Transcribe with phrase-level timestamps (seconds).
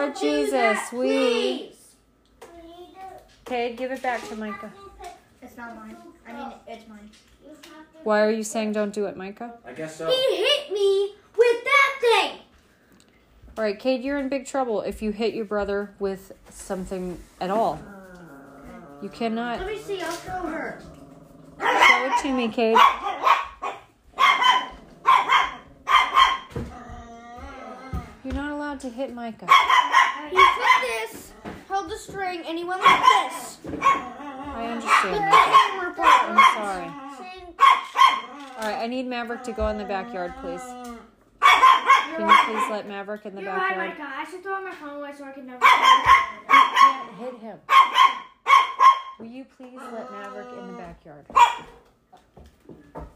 [0.00, 1.76] Lord Jesus, that, we- please.
[3.44, 4.72] Cade, give it back to Micah.
[5.42, 5.96] It's not mine.
[6.26, 7.10] I mean, it's mine.
[8.04, 9.54] Why are you saying don't do it, Micah?
[9.66, 10.06] I guess so.
[10.08, 12.38] He hit me with that thing.
[13.58, 17.50] All right, Cade, you're in big trouble if you hit your brother with something at
[17.50, 17.78] all.
[19.02, 20.00] You cannot Let me see.
[20.00, 20.80] I'll show her.
[21.58, 22.76] show it to me, Cade.
[28.24, 29.46] You're not allowed to hit Micah.
[30.30, 31.32] He took this,
[31.68, 33.58] held the string, and he went like this.
[33.80, 35.70] I understand The that.
[35.70, 36.22] camera part.
[36.30, 36.88] I'm sorry.
[38.58, 40.60] All right, I need Maverick to go in the backyard, please.
[41.40, 43.98] Can you please let Maverick in the You're right, backyard?
[43.98, 44.12] Micah.
[44.16, 45.64] I should throw my phone away so I can never.
[45.64, 45.70] You
[46.48, 47.58] can't hit him.
[49.18, 51.24] Will you please let Maverick in the backyard?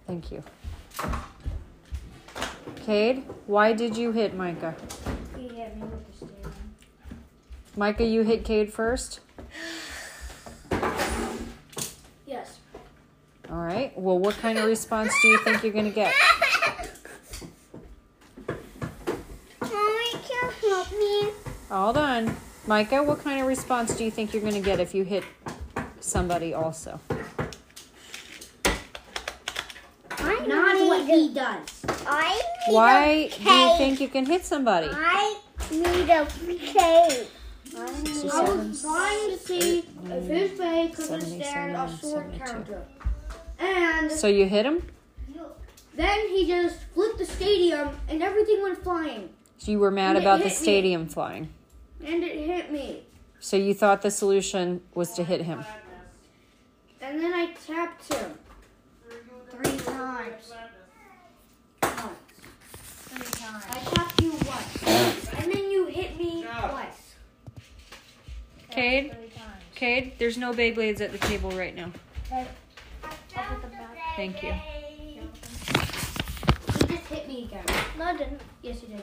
[0.06, 0.42] Thank you.
[2.86, 4.74] Cade, why did you hit Micah?
[5.36, 6.63] He hit me with the steering.
[7.76, 9.20] Micah, you hit Cade first?
[12.24, 12.58] Yes.
[13.50, 13.92] All right.
[13.98, 16.14] Well, what kind of response do you think you're going to get?
[19.60, 21.30] Mommy, can you help me?
[21.68, 22.36] Hold on.
[22.66, 25.24] Micah, what kind of response do you think you're going to get if you hit
[26.00, 27.00] somebody also?
[30.46, 31.84] Not what he does.
[32.06, 34.88] I Why do you think you can hit somebody?
[34.90, 35.38] I
[35.70, 37.28] need a cake.
[37.76, 42.84] I was trying to see if his face could withstand a 77, sword counter.
[43.58, 44.82] And So you hit him?
[45.96, 49.30] then he just flipped the stadium and everything went flying.
[49.58, 50.62] So You were mad And about the hit me.
[50.62, 51.48] stadium flying.
[52.04, 53.04] And it hit me.
[53.40, 55.64] So you thought the solution was to hit him.
[57.00, 58.32] And then I tapped him.
[59.50, 60.52] Three times.
[61.82, 62.02] Once.
[63.08, 63.64] Three times.
[63.70, 65.63] I tapped you once.
[68.74, 69.16] Cade.
[69.74, 71.90] Cade, there's no Beyblades at the table right now.
[72.32, 72.44] I'll
[73.34, 73.96] put them back.
[74.16, 74.54] Thank you.
[76.80, 77.64] You just hit me again.
[77.98, 78.40] No, I didn't.
[78.62, 79.02] Yes, you did.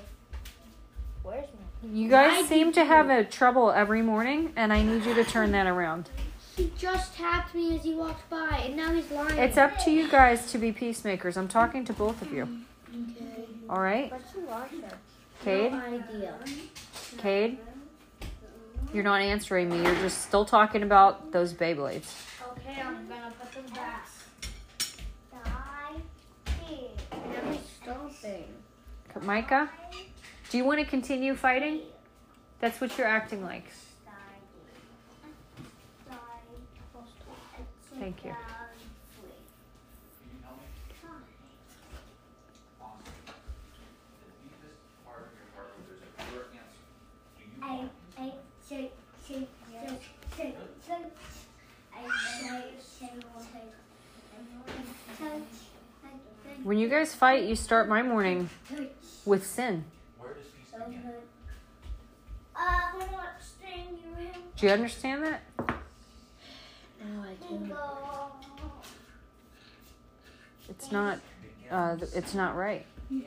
[1.23, 1.45] Where's
[1.83, 1.89] my?
[1.93, 5.23] You guys Why seem to have a trouble every morning, and I need you to
[5.23, 6.09] turn that around.
[6.57, 9.37] He just tapped me as he walked by, and now he's lying.
[9.39, 11.37] It's up to you guys to be peacemakers.
[11.37, 12.43] I'm talking to both of you.
[12.89, 13.45] Okay.
[13.69, 14.97] All right, What's the launcher?
[15.43, 16.35] Cade, No idea.
[17.17, 17.57] Cade.
[18.93, 19.81] You're not answering me.
[19.83, 22.13] You're just still talking about those Beyblades.
[22.51, 24.09] Okay, I'm gonna put them back.
[25.31, 26.01] Die.
[26.67, 26.89] here.
[27.11, 28.45] Now he's stomping.
[29.21, 29.69] Micah,
[30.49, 31.81] do you want to continue fighting?
[32.59, 33.65] That's what you're acting like.
[37.99, 38.35] Thank you.
[56.63, 58.49] When you guys fight, you start my morning
[59.25, 59.83] with sin.
[60.71, 60.99] So good.
[62.55, 64.27] Uh, when what string you in?
[64.57, 65.41] Do you understand that?
[65.67, 67.57] Now I do.
[67.65, 68.31] Go.
[70.69, 71.19] It's not.
[71.69, 72.85] Uh, th- it's not right.
[73.09, 73.25] See,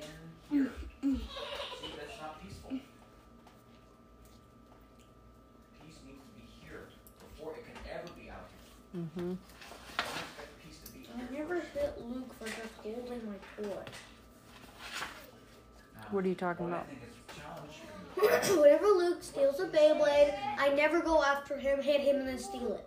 [0.52, 0.70] that's
[2.20, 2.70] not peaceful.
[2.70, 2.80] Peace
[6.06, 6.84] needs to be here
[7.36, 8.48] before it can ever be out
[8.92, 9.02] here.
[9.02, 9.38] hmm Don't
[9.98, 11.40] expect peace to be I here.
[11.40, 12.74] never hit Luke for just
[13.56, 13.90] holding my toy.
[15.94, 16.86] Now, What are you talking about?
[16.88, 17.80] think is a challenge
[18.46, 22.38] here Whenever Luke steals a Beyblade, I never go after him, hit him, and then
[22.38, 22.86] steal it.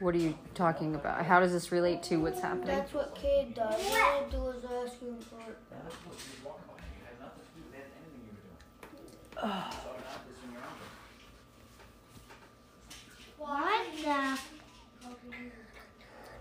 [0.00, 1.26] What are you talking about?
[1.26, 2.68] How does this relate to what's happening?
[2.68, 3.74] That's what Kid does.
[3.74, 5.58] All I do is ask him for it.
[5.68, 6.94] What you were walking behind.
[6.96, 8.40] You had nothing to do with anything you were
[8.96, 9.12] doing.
[9.36, 9.70] So now
[10.26, 10.78] this in your own.
[13.36, 13.84] What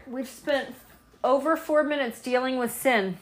[0.05, 0.11] the?
[0.11, 0.73] We've spent
[1.23, 3.17] over four minutes dealing with sin.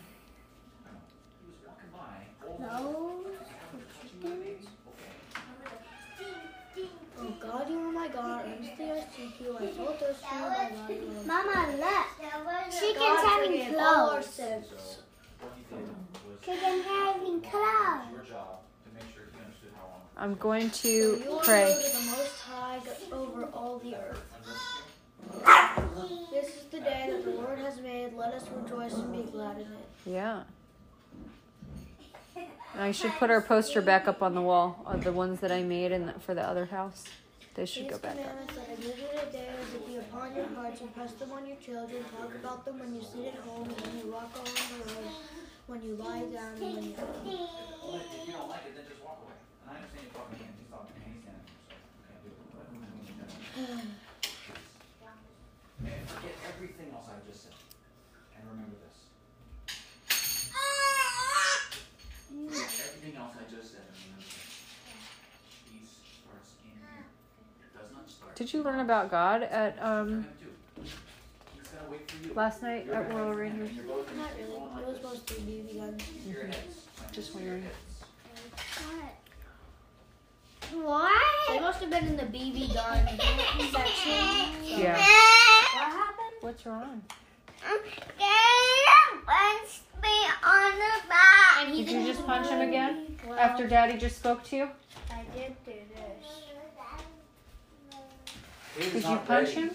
[1.42, 2.00] He was walking by.
[2.46, 3.22] holding No.
[3.24, 4.68] you, my baby.
[6.78, 6.90] Okay.
[7.20, 8.46] Oh God, you are my God.
[8.46, 9.56] Honestly, I seek you.
[9.58, 11.12] I told to you.
[11.26, 12.08] Mama, look.
[12.72, 14.26] Chicken's having clothes.
[14.26, 14.66] sins.
[15.40, 18.12] What he did was Chicken's having clothes.
[18.14, 20.02] your job to make sure he understood how long.
[20.18, 21.66] I'm going to pray.
[21.74, 22.80] The Most High
[23.12, 24.22] over all the earth.
[26.32, 28.14] This is the day that the Lord has made.
[28.14, 29.90] Let us rejoice and be glad in it.
[30.06, 30.44] Yeah.
[32.78, 35.64] I should put our poster back up on the wall of the ones that I
[35.64, 37.06] made and for the other house.
[37.56, 38.68] They should These go back commandments up.
[38.68, 40.80] that I give you today is to be upon your hearts,
[41.14, 44.12] them on your children, talk about them when you sit at home, and when you
[44.12, 45.10] walk along the road,
[45.66, 46.94] when you lie down, and when you.
[46.94, 49.34] Well, if you don't like it, then just walk away.
[49.66, 50.06] And I understand
[53.58, 54.07] you
[56.08, 57.54] forget everything else I just said.
[58.38, 58.98] And remember this.
[62.28, 64.64] Forget Everything else I just said and remember this.
[65.70, 65.94] Peace
[66.24, 67.06] starts in here.
[67.64, 68.36] It does not start.
[68.36, 70.26] Did you learn about God at um
[72.36, 73.70] last night at Royal Rangers?
[74.18, 74.54] Not really.
[74.82, 75.98] It was supposed to be the um,
[77.12, 77.64] Just wondering.
[77.64, 79.17] What?
[80.72, 81.48] Heads.
[81.48, 83.08] They must have been in the BB gun
[83.72, 84.50] section.
[84.64, 84.94] Yeah.
[84.94, 86.36] What happened?
[86.42, 87.02] What's wrong?
[87.62, 91.66] Caleb punched me on the back.
[91.66, 93.18] And he Did you just punch him again?
[93.28, 94.70] Well, After Daddy just spoke to you?
[95.12, 96.28] I did do this.
[98.94, 99.52] Did you punch ready.
[99.52, 99.72] him?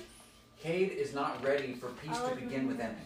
[0.63, 2.35] Cade is not ready for peace to oh.
[2.37, 3.01] begin with enemy.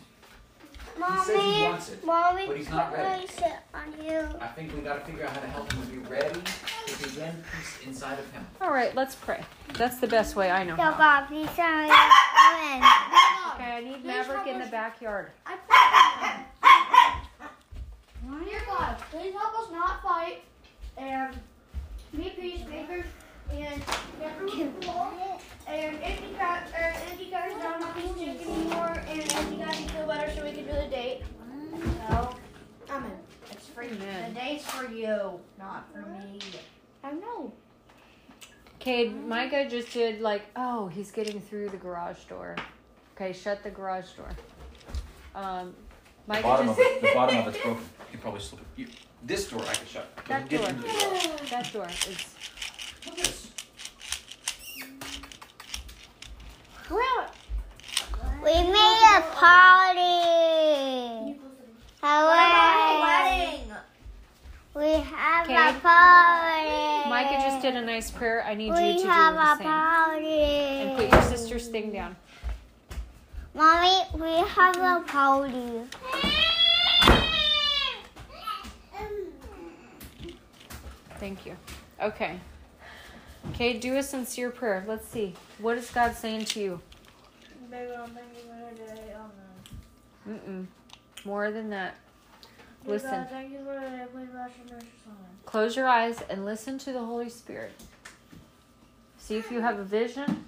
[0.98, 3.22] Mommy, says he wants it, Mommy, but he's not ready.
[3.24, 4.20] I sit on you?
[4.40, 6.40] I think we gotta figure out how to help him be ready
[6.86, 8.46] to begin peace inside of him.
[8.60, 9.42] All right, let's pray.
[9.74, 10.92] That's the best way I know So, how.
[10.96, 11.88] God, please tell me.
[11.88, 15.30] Okay, I need Maverick in the backyard.
[18.44, 20.42] Dear God, please help us not fight
[20.96, 21.36] and
[22.16, 23.04] be peacemakers
[23.52, 23.82] and
[25.66, 25.94] get cool.
[25.94, 29.74] And Andy got or Andy got his down not being sick anymore and Andy got
[29.74, 31.22] to feel better so we could really date.
[32.08, 32.36] So
[32.90, 33.12] Amen.
[33.50, 34.34] It's for Amen.
[34.34, 36.38] The date's for you, not for me.
[37.04, 37.52] I know.
[38.78, 42.56] Cade, Micah just did like, oh, he's getting through the garage door.
[43.16, 44.28] Okay, shut the garage door.
[45.34, 45.74] Um,
[46.26, 47.82] The Micah bottom of it, the bottom of it's broken.
[48.12, 48.66] You probably slip it.
[48.80, 48.86] You,
[49.24, 50.08] this door I can shut.
[50.16, 50.68] You That door.
[50.68, 51.46] into door.
[51.50, 52.34] that door is.
[53.06, 53.50] Look at this.
[56.90, 60.20] We made a party.
[62.00, 63.00] Hooray.
[63.02, 63.72] Wedding.
[64.74, 65.68] We have Okay.
[65.70, 67.08] a party.
[67.10, 68.44] Micah just did a nice prayer.
[68.44, 69.66] I need you We to do have the a same.
[69.66, 70.40] party.
[70.42, 72.14] And put your sister's thing down.
[73.54, 75.86] Mommy, we have a party.
[81.18, 81.56] Thank you.
[82.02, 82.38] Okay.
[83.50, 84.84] Okay, do a sincere prayer.
[84.86, 85.34] Let's see.
[85.58, 86.80] What is God saying to you?
[87.70, 89.14] Baby, I'm thanking you for the day.
[90.26, 90.40] Amen.
[90.46, 91.26] Mm-mm.
[91.26, 91.96] More than that.
[92.84, 93.10] Listen.
[93.10, 94.04] God, thank you for the day.
[94.12, 95.14] Please bless your precious son.
[95.44, 97.72] Close your eyes and listen to the Holy Spirit.
[99.18, 100.44] See if you have a vision,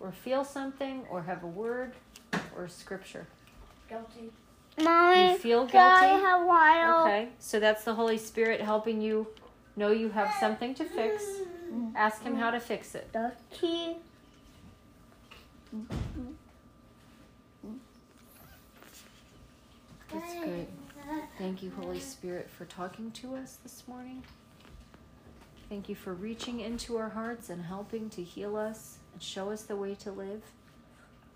[0.00, 1.92] or feel something, or have a word,
[2.56, 3.26] or scripture.
[3.88, 4.32] Guilty.
[4.82, 6.06] Mommy, You feel guilty?
[7.02, 9.28] Okay, so that's the Holy Spirit helping you
[9.76, 11.22] know you have something to fix.
[11.70, 11.96] Mm-hmm.
[11.96, 13.12] Ask Him how to fix it.
[13.12, 13.96] The key.
[20.12, 20.66] That's good.
[21.38, 24.22] Thank you, Holy Spirit, for talking to us this morning.
[25.68, 29.62] Thank you for reaching into our hearts and helping to heal us and show us
[29.62, 30.42] the way to live,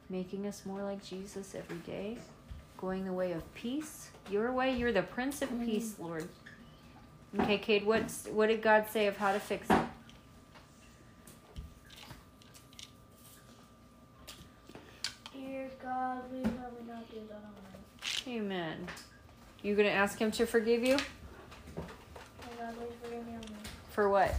[0.09, 2.17] making us more like Jesus every day,
[2.79, 4.09] going the way of peace.
[4.31, 6.05] Your way, you're the Prince of Peace, mm-hmm.
[6.05, 6.29] Lord.
[7.41, 9.83] Okay, Cade, what's, what did God say of how to fix it?
[15.33, 18.29] Dear God, please help me not do that.
[18.29, 18.43] Amen.
[18.45, 18.87] Amen.
[19.63, 20.97] You gonna ask Him to forgive you?
[20.97, 21.05] Dear
[22.59, 23.33] God, please forgive me.
[23.33, 23.59] Amen.
[23.91, 24.35] For what?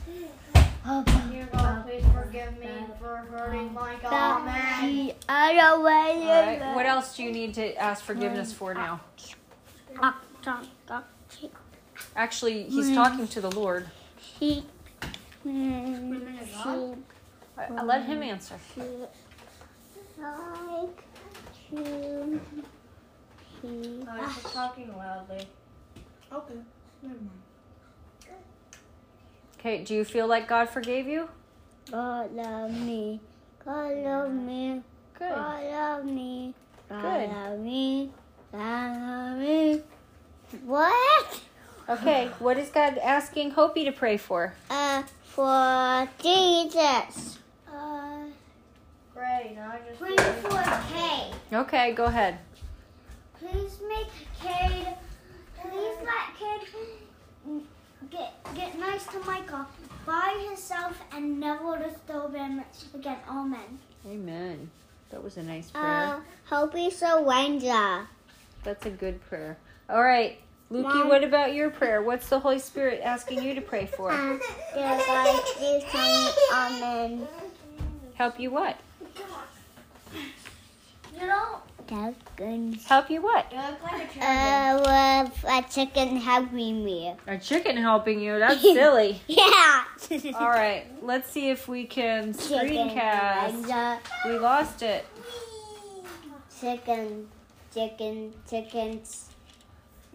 [0.86, 2.68] Dear God, please forgive me
[3.00, 4.42] for hurting my God.
[4.42, 5.07] Amen.
[5.07, 5.92] The other way.
[5.92, 6.76] All right.
[6.76, 9.02] What else do you need to ask forgiveness for now?
[12.16, 13.85] Actually, He's talking to the Lord.
[14.42, 14.64] I,
[17.57, 18.56] I uh, let Him answer.
[20.18, 21.04] Like
[21.75, 22.42] to.
[23.61, 24.03] He.
[24.07, 25.47] I was just talking loudly.
[26.31, 26.53] Okay.
[27.01, 27.30] Never mind.
[29.59, 31.30] Okay, do you feel like God forgave you?
[31.89, 33.21] God love me.
[33.63, 34.81] God love me.
[35.18, 35.30] Good.
[35.30, 36.53] God love me.
[36.89, 37.30] God Good.
[37.30, 38.11] love me.
[38.51, 39.81] God love me.
[40.65, 41.42] What?
[41.89, 44.53] Okay, what is God asking Hopi to pray for?
[44.69, 47.37] Uh, for Jesus.
[49.23, 49.56] Uh, Great.
[49.56, 49.99] Now I just.
[49.99, 51.33] pray for Cade.
[51.53, 52.39] Okay, go ahead.
[53.39, 54.07] Please make
[54.42, 54.87] Cade.
[55.61, 57.63] Please let Cade
[58.09, 59.65] get get nice to Michael
[60.06, 62.63] by himself and never disturb him
[62.94, 63.18] again.
[63.30, 63.80] Amen.
[64.06, 64.71] Amen.
[65.09, 65.85] That was a nice prayer.
[65.85, 68.07] Uh, hope he's a ranger.
[68.63, 69.57] That's a good prayer.
[69.89, 70.39] All right,
[70.71, 71.07] Lukey, Mom.
[71.09, 72.01] what about your prayer?
[72.01, 74.11] What's the Holy Spirit asking you to pray for?
[74.11, 74.37] Uh,
[74.73, 77.27] dear God, please tell me Amen.
[78.15, 78.77] Help you what?
[81.23, 82.77] You know, That's good.
[82.85, 83.49] Help you what?
[83.49, 84.83] you look like a cherubim.
[84.83, 87.15] Uh, with a chicken helping me.
[87.27, 88.39] A chicken helping you.
[88.39, 89.21] That's silly.
[89.27, 89.85] Yeah.
[90.35, 93.99] All right, let's see if we can screencast.
[94.25, 95.06] We lost it.
[96.59, 97.30] Chicken,
[97.73, 99.30] chicken, chickens.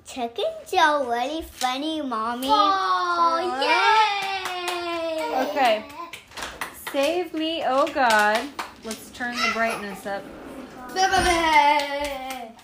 [0.07, 2.49] Chickens are really funny, mommy.
[2.51, 5.49] Oh, yay!
[5.49, 5.85] Okay.
[6.93, 8.47] Save me, oh God.
[8.85, 10.23] Let's turn the brightness up.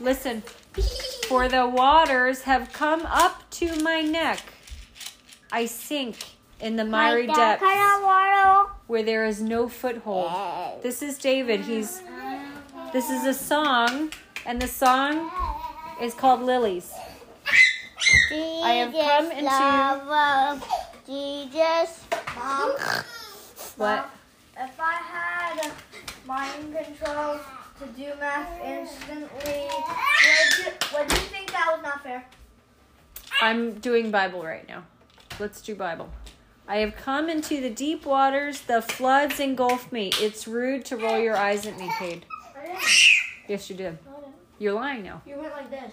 [0.00, 0.42] Listen.
[1.28, 4.40] For the waters have come up to my neck.
[5.50, 6.16] I sink
[6.60, 8.70] in the miry depths kind of water.
[8.86, 10.82] where there is no foothold.
[10.82, 11.60] This is David.
[11.60, 12.02] He's
[12.92, 14.12] this is a song,
[14.46, 15.30] and the song
[16.00, 16.92] is called Lilies.
[18.32, 19.50] I have come into-
[21.06, 22.04] Jesus.
[22.36, 22.70] Mom,
[23.76, 24.10] What?
[24.58, 25.72] if I had
[26.26, 27.38] mind control
[27.80, 32.24] to do math instantly, would you, would you think that was not fair?
[33.42, 34.84] I'm doing Bible right now.
[35.40, 36.08] Let's do Bible.
[36.68, 40.12] I have come into the deep waters, the floods engulf me.
[40.20, 42.24] It's rude to roll your eyes at me, Cade.
[43.48, 43.98] Yes, you did.
[44.58, 45.20] You're lying now.
[45.26, 45.92] You went like this.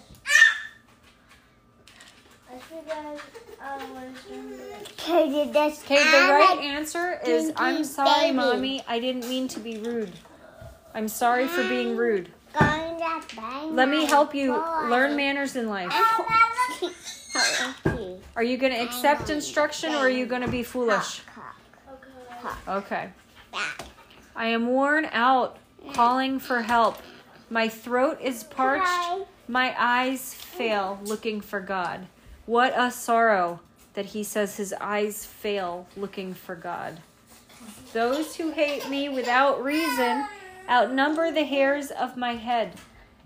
[2.50, 3.20] I think that
[3.62, 4.88] I uh, was doing this.
[4.92, 5.84] Okay, did this.
[5.84, 8.84] Okay, the right answer is I'm sorry, mommy.
[8.88, 10.14] I didn't mean to be rude.
[10.94, 12.32] I'm sorry for being rude.
[12.58, 15.92] Going to bang Let me help you learn manners in life.
[18.36, 21.22] Are you going to accept instruction or are you going to be foolish?
[22.44, 22.50] Okay.
[22.68, 23.10] Okay.
[24.36, 25.58] I am worn out
[25.94, 26.98] calling for help.
[27.50, 29.28] My throat is parched.
[29.48, 32.08] My eyes fail looking for God.
[32.46, 33.60] What a sorrow
[33.94, 37.00] that he says his eyes fail looking for God.
[37.94, 40.26] Those who hate me without reason
[40.72, 42.76] outnumber the hairs of my head.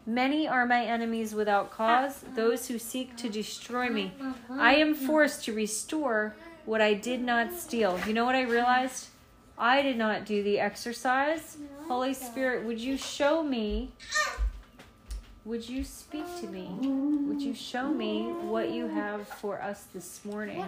[0.07, 2.35] Many are my enemies without cause, ah.
[2.35, 4.13] those who seek to destroy me.
[4.19, 4.35] Ah.
[4.51, 6.35] I am forced to restore
[6.65, 7.99] what I did not steal.
[8.07, 9.09] You know what I realized?
[9.57, 11.57] I did not do the exercise.
[11.87, 13.91] Holy Spirit, would you show me?
[15.45, 16.67] Would you speak to me?
[17.27, 20.65] Would you show me what you have for us this morning?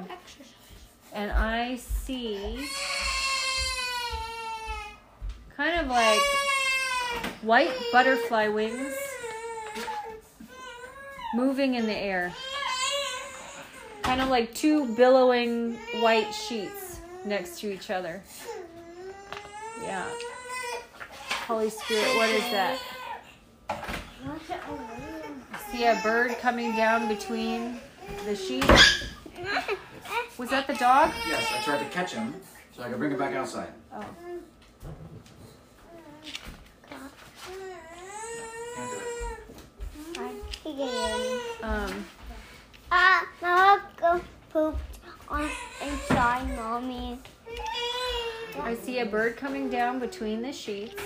[1.12, 2.70] And I see
[5.56, 6.20] kind of like
[7.42, 8.94] white butterfly wings
[11.34, 12.34] moving in the air.
[14.02, 18.22] Kind of like two billowing white sheets next to each other.
[19.82, 20.08] Yeah.
[21.48, 22.80] Holy Spirit, what is that?
[23.70, 27.80] I see a bird coming down between
[28.26, 29.06] the sheets.
[30.38, 31.12] Was that the dog?
[31.28, 32.34] Yes, I tried to catch him
[32.76, 33.70] so I could bring him back outside.
[33.94, 34.04] Oh.
[40.64, 40.67] Can't
[41.64, 42.06] Um,
[42.92, 43.28] Ah,
[43.98, 45.50] go pooped on
[45.84, 47.20] inside mommy.
[48.62, 51.02] I see a bird coming down between the sheets.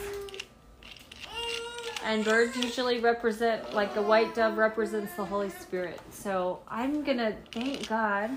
[2.04, 6.00] And birds usually represent, like the white dove represents the Holy Spirit.
[6.10, 8.32] So I'm going to thank God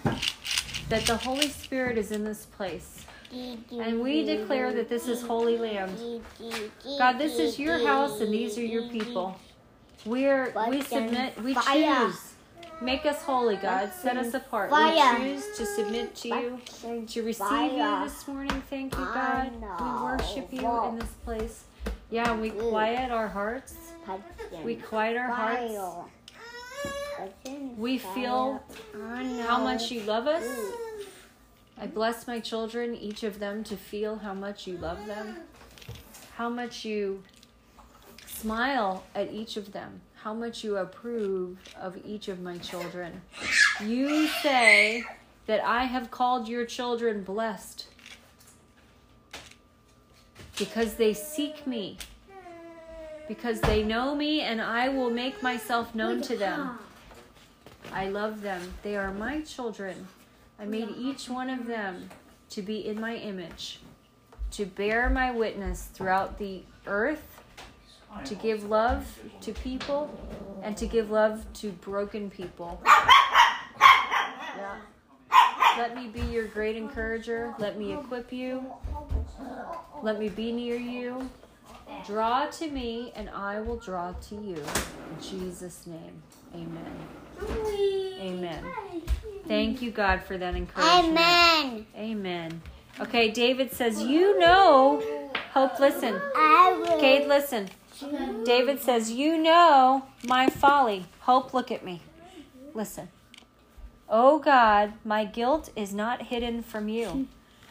[0.88, 3.07] that the Holy Spirit is in this place.
[3.33, 6.23] And we declare that this is holy land.
[6.99, 9.37] God, this is your house and these are your people.
[10.04, 12.06] We're, we submit, we Fire.
[12.06, 12.30] choose.
[12.80, 13.92] Make us holy, God.
[13.92, 14.68] Set us apart.
[14.70, 15.18] Fire.
[15.18, 18.62] We choose to submit to you to receive you this morning.
[18.68, 19.52] Thank you, God.
[19.80, 21.64] We worship you in this place.
[22.11, 23.75] Yeah, we quiet our hearts.
[24.62, 25.75] We quiet our hearts.
[27.78, 28.62] We feel
[29.46, 30.44] how much you love us.
[31.80, 35.38] I bless my children, each of them, to feel how much you love them,
[36.37, 37.23] how much you
[38.35, 43.21] smile at each of them, how much you approve of each of my children.
[43.83, 45.05] You say
[45.47, 47.87] that I have called your children blessed
[50.59, 51.99] because they seek me,
[53.29, 56.79] because they know me, and I will make myself known to them.
[57.93, 58.75] I love them.
[58.83, 60.07] They are my children.
[60.59, 62.09] I made each one of them
[62.50, 63.81] to be in my image,
[64.53, 67.34] to bear my witness throughout the earth,
[68.25, 69.06] to give love
[69.40, 70.11] to people,
[70.62, 72.80] and to give love to broken people.
[74.56, 74.76] Yeah.
[75.76, 77.54] Let me be your great encourager.
[77.59, 78.64] Let me equip you.
[80.02, 81.28] Let me be near you.
[82.06, 84.56] Draw to me, and I will draw to you.
[84.56, 86.23] In Jesus' name,
[86.54, 86.97] amen.
[88.21, 88.64] Amen.
[89.49, 91.18] Thank you, God, for that encouragement.
[91.18, 91.87] Amen.
[91.97, 92.62] Amen.
[93.00, 95.02] Okay, David says, You know,
[95.54, 96.21] Hope, listen.
[96.35, 96.99] I will.
[96.99, 97.68] Cade, listen.
[98.45, 101.07] David says, You know my folly.
[101.21, 102.03] Hope, look at me.
[102.75, 103.09] Listen.
[104.09, 107.29] Oh God, my guilt is not hidden from you.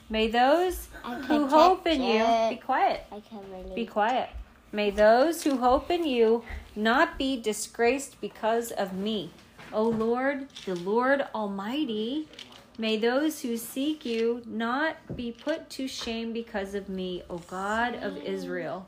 [0.09, 0.87] May those
[1.27, 3.05] who hope in you be quiet.
[3.11, 3.75] I can really.
[3.75, 4.29] Be quiet.
[4.71, 6.43] May those who hope in you
[6.75, 9.31] not be disgraced because of me.
[9.71, 12.27] O Lord, the Lord Almighty,
[12.77, 17.93] May those who seek you not be put to shame because of me, O God
[17.95, 18.87] of Israel.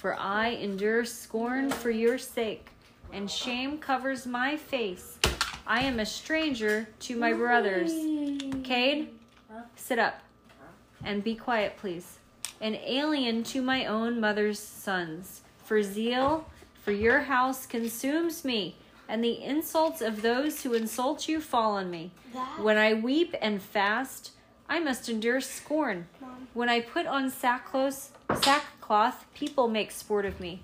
[0.00, 2.68] For I endure scorn for your sake,
[3.12, 5.18] and shame covers my face.
[5.66, 7.92] I am a stranger to my brothers.
[8.64, 9.10] Cade,
[9.76, 10.22] sit up
[11.04, 12.18] and be quiet, please.
[12.62, 15.42] An alien to my own mother's sons.
[15.66, 16.46] For zeal
[16.82, 18.76] for your house consumes me,
[19.06, 22.12] and the insults of those who insult you fall on me.
[22.58, 24.30] When I weep and fast,
[24.66, 26.06] I must endure scorn.
[26.54, 28.79] When I put on sackcloth, sackcloth,
[29.34, 30.62] people make sport of me.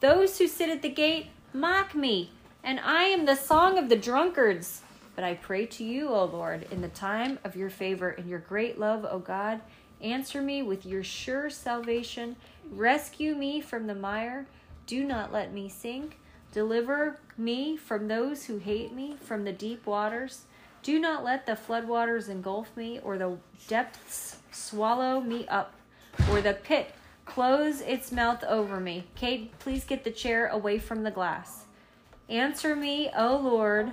[0.00, 2.30] Those who sit at the gate mock me,
[2.64, 4.80] and I am the song of the drunkards.
[5.14, 8.38] But I pray to you, O Lord, in the time of your favor and your
[8.38, 9.60] great love, O God.
[10.00, 12.36] Answer me with your sure salvation.
[12.70, 14.46] Rescue me from the mire.
[14.86, 16.18] Do not let me sink.
[16.52, 20.44] Deliver me from those who hate me, from the deep waters.
[20.82, 25.74] Do not let the floodwaters engulf me, or the depths swallow me up,
[26.30, 26.94] or the pit
[27.28, 29.04] close its mouth over me.
[29.14, 31.66] Cade, please get the chair away from the glass.
[32.28, 33.92] Answer me, O Lord,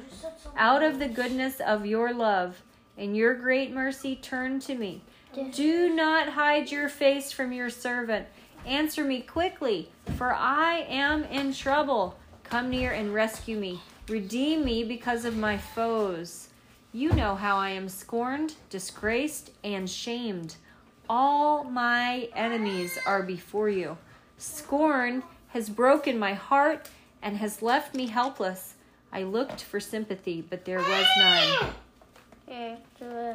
[0.57, 2.61] out of the goodness of your love.
[2.97, 5.01] In your great mercy, turn to me.
[5.51, 8.25] Do not hide your face from your servant.
[8.65, 12.17] Answer me quickly, for I am in trouble.
[12.43, 13.81] Come near and rescue me.
[14.07, 16.49] Redeem me because of my foes.
[16.93, 20.55] You know how I am scorned, disgraced, and shamed.
[21.09, 23.97] All my enemies are before you.
[24.37, 26.89] Scorn has broken my heart
[27.21, 28.75] and has left me helpless.
[29.11, 31.69] I looked for sympathy, but there was none.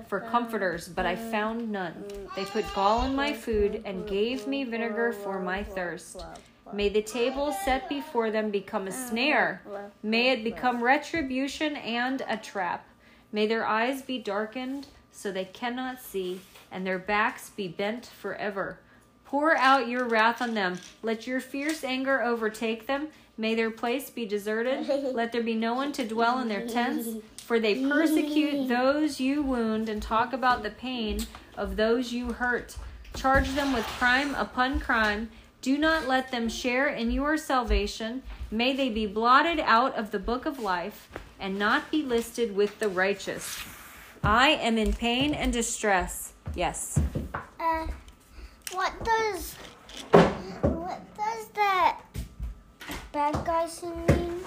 [0.08, 2.04] For comforters, but I found none.
[2.36, 6.24] They put gall in my food and gave me vinegar for my thirst.
[6.72, 9.62] May the table set before them become a snare.
[10.02, 12.86] May it become retribution and a trap.
[13.32, 18.78] May their eyes be darkened so they cannot see, and their backs be bent forever.
[19.24, 20.78] Pour out your wrath on them.
[21.02, 23.08] Let your fierce anger overtake them.
[23.36, 24.88] May their place be deserted.
[25.14, 27.08] Let there be no one to dwell in their tents.
[27.36, 32.76] For they persecute those you wound and talk about the pain of those you hurt.
[33.14, 35.30] Charge them with crime upon crime.
[35.62, 38.22] Do not let them share in your salvation.
[38.50, 42.78] May they be blotted out of the book of life and not be listed with
[42.78, 43.62] the righteous.
[44.22, 46.34] I am in pain and distress.
[46.54, 47.00] Yes.
[47.58, 47.86] Uh,
[48.72, 49.54] what does
[50.62, 52.00] what does that
[53.12, 54.40] bad guy scene mean?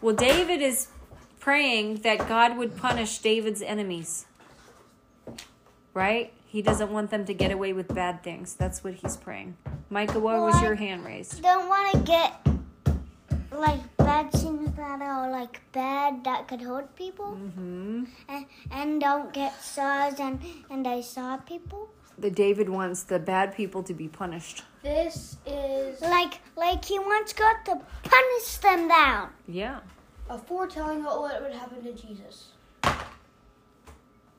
[0.00, 0.88] Well, David is
[1.38, 4.26] praying that God would punish David's enemies.
[5.94, 6.32] Right?
[6.46, 8.54] He doesn't want them to get away with bad things.
[8.54, 9.56] That's what he's praying.
[9.90, 11.42] Micah, why was your hand raised?
[11.42, 12.46] Don't want to get
[13.54, 19.32] like bad things that are like bad that could hurt people, hmm and, and don't
[19.32, 21.88] get saws and and I saw people.
[22.18, 24.62] The David wants the bad people to be punished.
[24.82, 29.30] This is Like like he wants God to punish them down.
[29.48, 29.80] Yeah.
[30.30, 32.48] a foretelling of what would happen to Jesus.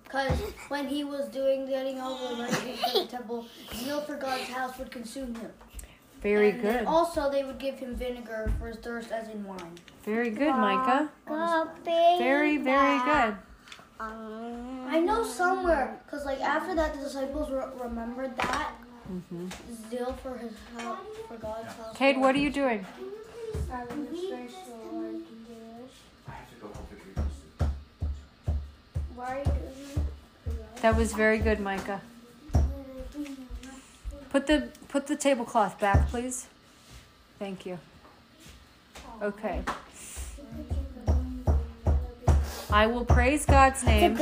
[0.04, 4.78] Because when he was doing getting the money for the temple, zeal for God's house
[4.78, 5.52] would consume him.
[6.24, 6.86] Very And good.
[6.86, 9.78] Also, they would give him vinegar for his thirst, as in wine.
[10.06, 11.10] Very good, Micah.
[12.18, 13.36] Very, very good.
[14.00, 18.72] Um, I know somewhere, because like after that, the disciples re- remembered that
[19.08, 19.48] hmm
[19.90, 21.96] zeal for his help, for God's house.
[21.96, 22.86] Cade, what are you doing?
[23.72, 23.96] I have to
[26.60, 27.68] go home figure this.
[29.16, 32.02] Why are you doing That was very good, Micah.
[34.34, 36.48] Put the put the tablecloth back, please.
[37.38, 37.78] Thank you.
[39.22, 39.62] Okay.
[42.72, 44.18] I will praise God's name.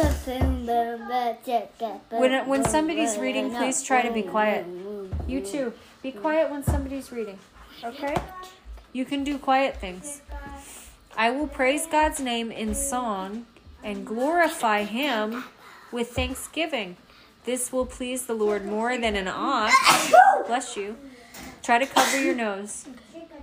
[2.10, 4.66] When when somebody's reading, please try to be quiet.
[5.28, 5.72] You too.
[6.04, 7.40] Be quiet when somebody's reading.
[7.82, 8.14] Okay?
[8.92, 10.22] You can do quiet things.
[11.16, 13.46] I will praise God's name in song
[13.82, 15.46] and glorify him
[15.90, 16.98] with thanksgiving.
[17.44, 19.74] This will please the Lord more than an ox.
[20.48, 20.96] Bless you.
[21.64, 22.86] Try to cover your nose.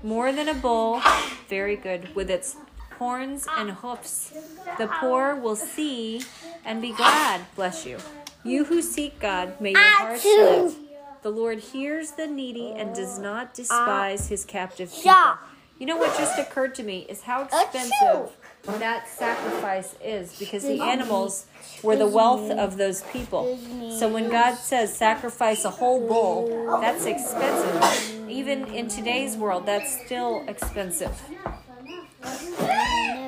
[0.02, 1.02] More than a bull.
[1.48, 2.14] Very good.
[2.14, 2.56] With its
[2.98, 4.32] horns and hoofs.
[4.78, 6.22] The poor will see
[6.64, 7.40] and be glad.
[7.56, 7.98] Bless you.
[8.44, 10.76] You who seek God, may your ah, hearts live.
[11.22, 15.38] The Lord hears the needy and does not despise his captive people.
[15.78, 20.62] You know what just occurred to me is how ah, expensive that sacrifice is because
[20.62, 21.46] the animals
[21.82, 23.58] were the wealth of those people.
[23.98, 28.28] So when God says sacrifice a whole bull, that's expensive.
[28.28, 31.20] Even in today's world, that's still expensive.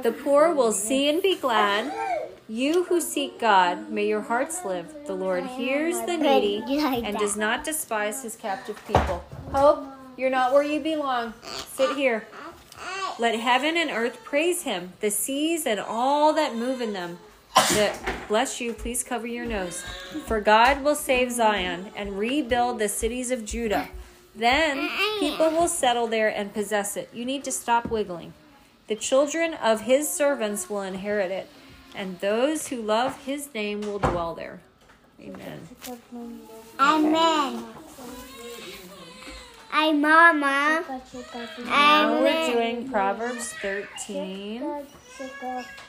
[0.02, 1.92] The poor will see and be glad.
[2.48, 4.92] You who seek God, may your hearts live.
[5.06, 9.24] The Lord hears the needy and does not despise his captive people.
[9.52, 11.32] Hope, you're not where you belong.
[11.44, 12.26] Sit here.
[13.18, 17.18] Let heaven and earth praise him, the seas and all that move in them.
[17.54, 17.92] The,
[18.28, 19.82] bless you, please cover your nose.
[20.26, 23.88] For God will save Zion and rebuild the cities of Judah.
[24.34, 24.88] Then
[25.18, 27.10] people will settle there and possess it.
[27.12, 28.32] You need to stop wiggling.
[28.86, 31.48] The children of his servants will inherit it,
[31.94, 34.60] and those who love his name will dwell there.
[35.20, 35.68] Amen.
[36.78, 37.64] Amen.
[39.72, 40.84] Ay, Mama.
[41.64, 44.62] Now we're doing Proverbs 13,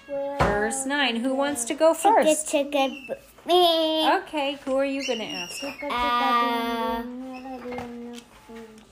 [0.08, 1.16] verse 9.
[1.18, 2.50] Who wants to go first?
[2.50, 3.08] Chicken,
[3.46, 4.10] me.
[4.18, 5.64] Okay, who are you going to ask?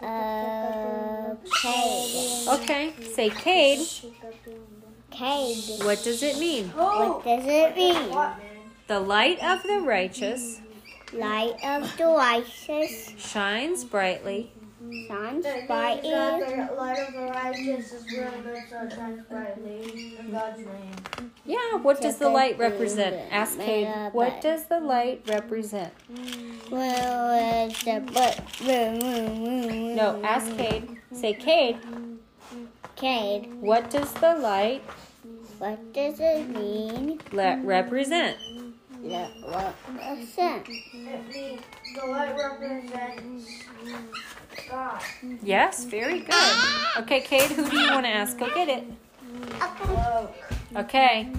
[0.02, 2.48] Uh, uh, Cade.
[2.48, 3.88] Okay, say Cade.
[5.12, 5.84] Cade.
[5.84, 6.70] What does it mean?
[6.70, 8.18] What does it mean?
[8.88, 10.62] The light of the righteous
[11.14, 14.52] Light of the righteous shines brightly.
[15.08, 16.12] Shines The brightly.
[16.12, 21.32] light of the righteous is where the shines brightly in God's name.
[21.46, 23.16] Yeah, what does the light represent?
[23.32, 23.88] Ask Cade.
[24.14, 25.94] What does the light represent?
[26.72, 30.98] Well, it's the but No, ask Cade.
[31.12, 31.78] Say, Cade,
[32.96, 33.54] Cade.
[33.62, 34.84] what does the light
[35.58, 37.20] What does it mean?
[37.32, 38.38] le- represent?
[39.02, 40.68] Let what percent?
[40.68, 41.62] It means
[41.96, 43.64] the light represents
[44.70, 45.02] God.
[45.42, 46.34] Yes, very good.
[46.98, 48.38] Okay, Cade, who do you want to ask?
[48.38, 48.84] Go get it.
[49.62, 50.28] Okay.
[50.76, 51.32] Okay.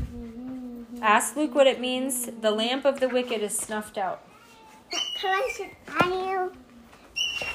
[1.02, 2.28] Ask Luke what it means.
[2.40, 4.22] The lamp of the wicked is snuffed out.
[5.16, 5.70] Can I sit
[6.00, 6.52] on you?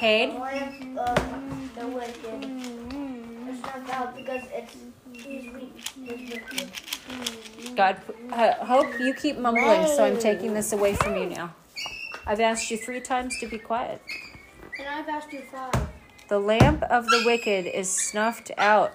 [0.02, 2.44] The lamp of the wicked
[3.50, 4.76] is snuffed out because it's
[5.24, 5.74] he's weak.
[5.96, 6.72] He's wicked.
[7.76, 7.98] God,
[8.32, 11.54] uh, Hope, you keep mumbling, so I'm taking this away from you now.
[12.26, 14.02] I've asked you three times to be quiet.
[14.80, 15.90] And I've asked you five.
[16.28, 18.94] The lamp of the wicked is snuffed out.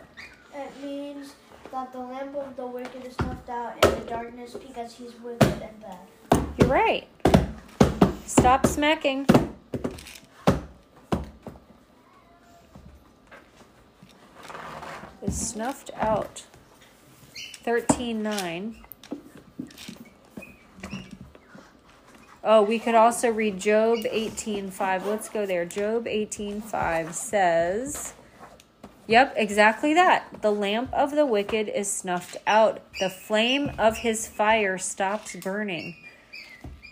[0.55, 1.35] It means
[1.71, 5.63] that the lamp of the wicked is snuffed out in the darkness because he's wicked
[5.63, 6.45] and bad.
[6.59, 7.07] You're right.
[8.27, 9.27] Stop smacking.
[15.23, 16.45] Is snuffed out.
[17.65, 18.77] 13.9.
[22.43, 25.05] Oh, we could also read Job 18.5.
[25.05, 25.67] Let's go there.
[25.67, 28.15] Job 18.5 says,
[29.07, 30.41] Yep, exactly that.
[30.41, 32.81] The lamp of the wicked is snuffed out.
[32.99, 35.97] The flame of his fire stops burning.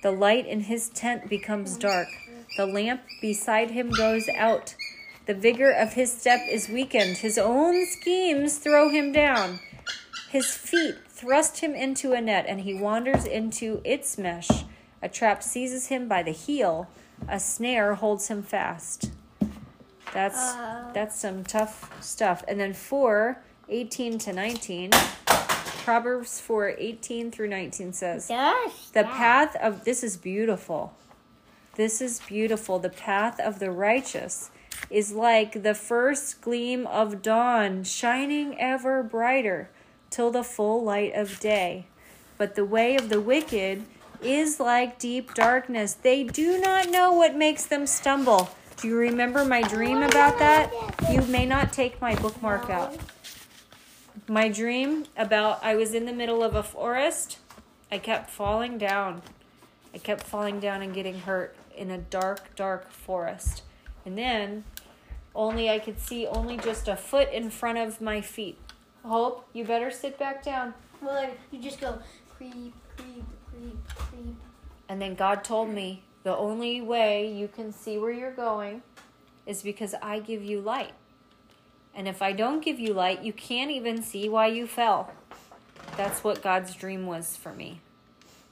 [0.02, 2.08] The light in his tent becomes dark.
[2.56, 4.74] The lamp beside him goes out.
[5.28, 7.18] The vigor of his step is weakened.
[7.18, 9.60] His own schemes throw him down.
[10.30, 14.48] His feet thrust him into a net, and he wanders into its mesh.
[15.02, 16.88] A trap seizes him by the heel.
[17.28, 19.10] A snare holds him fast.
[20.14, 20.92] That's uh.
[20.94, 22.42] that's some tough stuff.
[22.48, 23.38] And then 4,
[23.68, 24.92] 18 to 19.
[25.84, 28.30] Proverbs 4, 18 through 19 says,
[28.94, 30.94] the path of this is beautiful.
[31.74, 32.78] This is beautiful.
[32.78, 34.50] The path of the righteous
[34.90, 39.70] is like the first gleam of dawn, shining ever brighter
[40.11, 41.87] till the full light of day.
[42.37, 43.85] But the way of the wicked
[44.22, 45.94] is like deep darkness.
[45.94, 48.50] They do not know what makes them stumble.
[48.76, 50.72] Do you remember my dream about that?
[51.11, 52.96] You may not take my bookmark out.
[54.28, 57.38] My dream about I was in the middle of a forest.
[57.90, 59.22] I kept falling down.
[59.94, 63.62] I kept falling down and getting hurt in a dark, dark forest.
[64.09, 64.64] And then
[65.35, 68.57] only I could see only just a foot in front of my feet.
[69.05, 70.73] Hope, you better sit back down.
[71.03, 71.99] Well, you just go
[72.35, 74.37] creep, creep, creep, creep.
[74.88, 78.81] And then God told me the only way you can see where you're going
[79.44, 80.94] is because I give you light.
[81.94, 85.12] And if I don't give you light, you can't even see why you fell.
[85.99, 87.83] That's what God's dream was for me.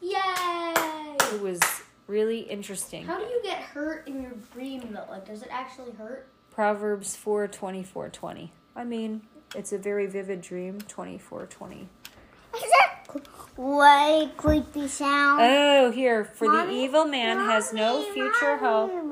[0.03, 0.75] Yay!
[1.33, 1.61] It was
[2.07, 3.05] really interesting.
[3.05, 5.07] How do you get hurt in your dream though?
[5.11, 6.27] Like, does it actually hurt?
[6.51, 8.53] Proverbs 4 24 20.
[8.75, 9.23] I mean,
[9.55, 11.89] it's a very vivid dream, 24 20.
[13.57, 15.41] Way creepy sound.
[15.41, 19.05] Oh, here, for the evil man has no future mommy, hope.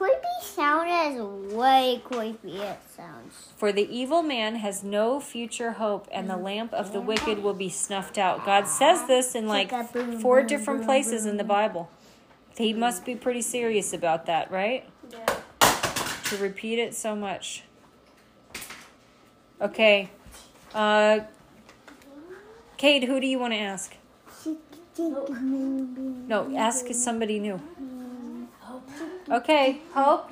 [0.00, 2.56] Mommy, a creepy sound is way creepy.
[2.56, 3.48] It sounds.
[3.56, 7.54] For the evil man has no future hope, and the lamp of the wicked will
[7.54, 8.44] be snuffed out.
[8.44, 9.72] God says this in like
[10.20, 11.90] four different places in the Bible.
[12.56, 14.88] He must be pretty serious about that, right?
[15.10, 15.36] Yeah.
[16.24, 17.64] To repeat it so much.
[19.60, 20.10] Okay.
[20.74, 21.20] Uh,
[22.76, 23.96] Cade, who do you want to ask?
[24.98, 27.60] No, ask somebody new.
[29.30, 30.28] Okay, Hope.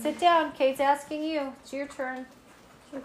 [0.00, 0.52] Sit down.
[0.52, 1.52] Cade's asking you.
[1.62, 2.26] It's your turn.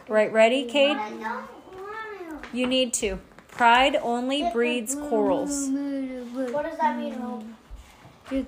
[0.08, 0.98] Right, ready, Cade?
[0.98, 2.58] I don't want to.
[2.58, 3.20] You need to.
[3.48, 5.68] Pride only breeds corals.
[5.70, 7.44] What does that mean, Hope?
[8.30, 8.42] I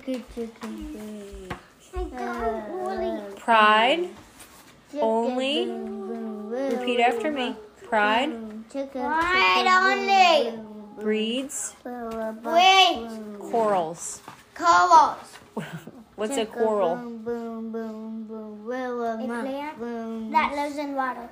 [2.04, 4.08] got Pride
[5.00, 5.66] only.
[5.68, 7.56] Repeat after me.
[7.88, 8.32] Pride
[8.92, 11.02] Pride only.
[11.02, 11.74] breeds
[12.44, 13.08] Wait.
[13.50, 14.20] Corals.
[14.54, 15.38] Colors.
[16.18, 16.94] What's a quarrel?
[16.94, 16.98] A
[19.24, 21.28] plant that lives in water.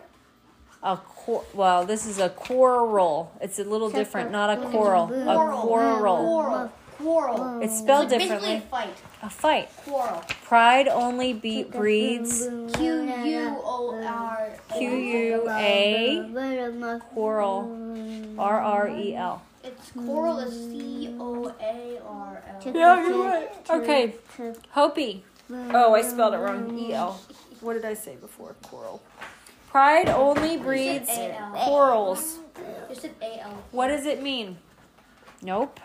[0.81, 3.33] A quar- well, this is a quarrel.
[3.41, 5.07] It's a little different, not a quarrel.
[5.13, 6.17] A quarrel.
[6.19, 6.73] Quarrel.
[6.99, 7.61] Quarrel.
[7.63, 8.63] It's spelled Basically a differently.
[8.71, 8.95] fight.
[9.23, 9.69] A fight.
[9.85, 10.23] Quarrel.
[10.45, 14.51] Pride only be- breeds Q U O R.
[14.79, 18.37] Q U A quarrel.
[18.39, 19.43] R R E L.
[19.67, 22.73] It's coral is C O A R L.
[22.73, 23.51] Yeah, you're right.
[23.69, 24.15] Okay,
[24.71, 25.25] Hopi.
[25.51, 26.79] Oh, I spelled it wrong.
[26.79, 27.21] E L.
[27.61, 28.55] What did I say before?
[28.63, 29.03] Coral.
[29.69, 31.11] Pride only breeds
[31.65, 32.39] corals.
[32.89, 33.65] You said A L.
[33.73, 34.59] What does it mean?
[35.43, 35.81] Nope.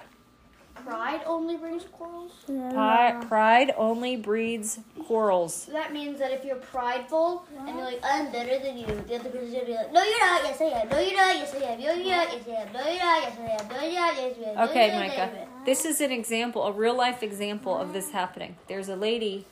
[0.86, 2.32] Pride only brings quarrels.
[2.46, 5.54] Pri- pride only breeds quarrels.
[5.56, 9.16] So that means that if you're prideful and you're like, I'm better than you, the
[9.16, 10.42] other person's gonna be like, No, you're not.
[10.44, 10.90] Yes, I am.
[10.90, 11.36] No, you're not.
[11.36, 11.80] Yes, I am.
[11.80, 12.34] No, you're not.
[12.34, 12.74] Yes, I am.
[12.74, 13.22] No, you're not.
[13.22, 13.68] Yes, I am.
[13.68, 14.16] No, you're not.
[14.16, 14.56] Yes, I am.
[14.56, 15.08] No, Okay, you're not.
[15.08, 15.16] Micah.
[15.16, 15.66] Yes, I am.
[15.66, 18.56] This is an example, a real life example of this happening.
[18.68, 19.46] There's a lady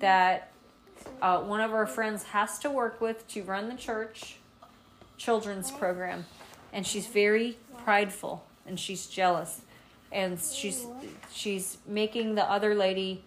[0.00, 0.50] that
[1.22, 4.36] uh, one of our friends has to work with to run the church
[5.16, 6.26] children's program,
[6.72, 9.62] and she's very prideful and she's jealous,
[10.12, 10.86] and she's
[11.32, 13.24] she's making the other lady,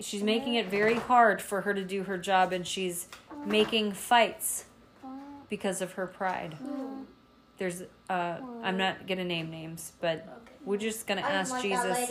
[0.00, 3.08] she's making it very hard for her to do her job, and she's
[3.46, 4.64] making fights
[5.48, 6.56] because of her pride.
[7.58, 10.26] There's uh, I'm not gonna name names, but
[10.64, 12.10] we're just gonna ask Jesus.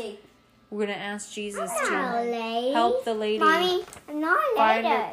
[0.69, 5.03] We're gonna ask Jesus to help the lady Mommy, I'm not a Find lady.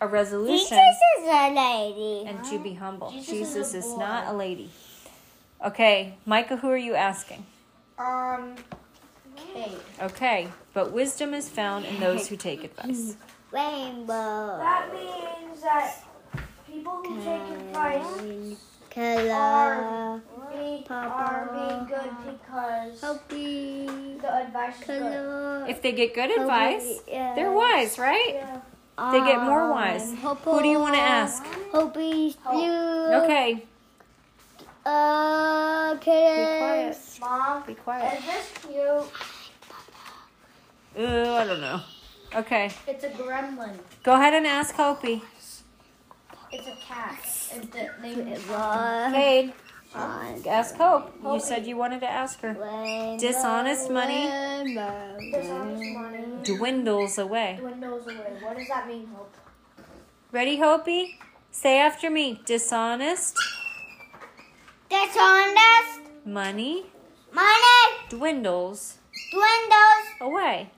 [0.00, 2.24] a resolution Jesus is a lady.
[2.28, 3.10] and to be humble.
[3.10, 4.70] Jesus Jesus, is is not a lady.
[5.64, 7.44] Okay, Micah, who are you asking?
[7.98, 8.54] Um,
[9.36, 9.78] Cade.
[10.00, 13.16] Okay, but wisdom is found in those who take advice.
[13.50, 14.58] Rainbow.
[14.58, 15.96] That means that
[16.66, 18.56] people who take advice
[18.90, 20.20] Color.
[20.52, 23.86] be, are being good because Hopi.
[24.20, 25.70] the advice is good.
[25.70, 27.34] If they get good advice, yeah.
[27.34, 28.34] they're wise, right?
[28.34, 28.60] Yeah.
[29.12, 30.12] They get more wise.
[30.44, 31.42] Who do you want to ask?
[31.72, 33.14] Hopi's blue.
[33.24, 33.64] Okay,
[34.84, 36.88] Uh, be quiet.
[36.94, 37.20] kiss.
[37.20, 38.18] Mom, Be quiet.
[38.18, 38.74] is this cute?
[41.04, 41.80] Ooh, I don't know.
[42.34, 43.76] Okay, It's a gremlin.
[44.02, 45.22] go ahead and ask Hopi.
[46.50, 47.18] It's a cat.
[47.22, 48.38] It's the name.
[48.50, 49.52] Uh, Cade,
[49.94, 51.12] ask Hope.
[51.22, 52.52] You said you wanted to ask her.
[52.54, 54.24] Rainbow, Dishonest money.
[54.24, 57.56] Dishonest money dwindles away.
[57.60, 58.36] dwindles away.
[58.40, 59.34] What does that mean, Hope?
[60.32, 61.18] Ready, Hopi?
[61.50, 62.40] Say after me.
[62.46, 63.38] Dishonest
[64.92, 66.84] Dishonest money
[67.32, 68.98] money dwindles
[69.32, 70.70] dwindles away.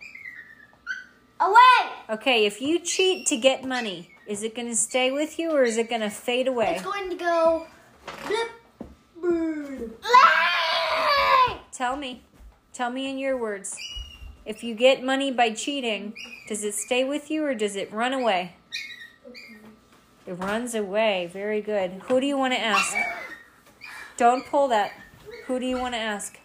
[1.40, 1.90] away.
[2.08, 5.64] Okay, if you cheat to get money, is it going to stay with you or
[5.64, 6.74] is it going to fade away?
[6.74, 7.66] It's going to go.
[8.28, 8.50] Blip.
[11.72, 12.22] Tell me.
[12.72, 13.76] Tell me in your words.
[14.46, 16.14] If you get money by cheating,
[16.46, 18.54] does it stay with you or does it run away?
[20.24, 21.28] It runs away.
[21.32, 22.02] Very good.
[22.04, 22.94] Who do you want to ask?
[24.16, 24.92] Don't pull that.
[25.46, 26.38] Who do you want to ask?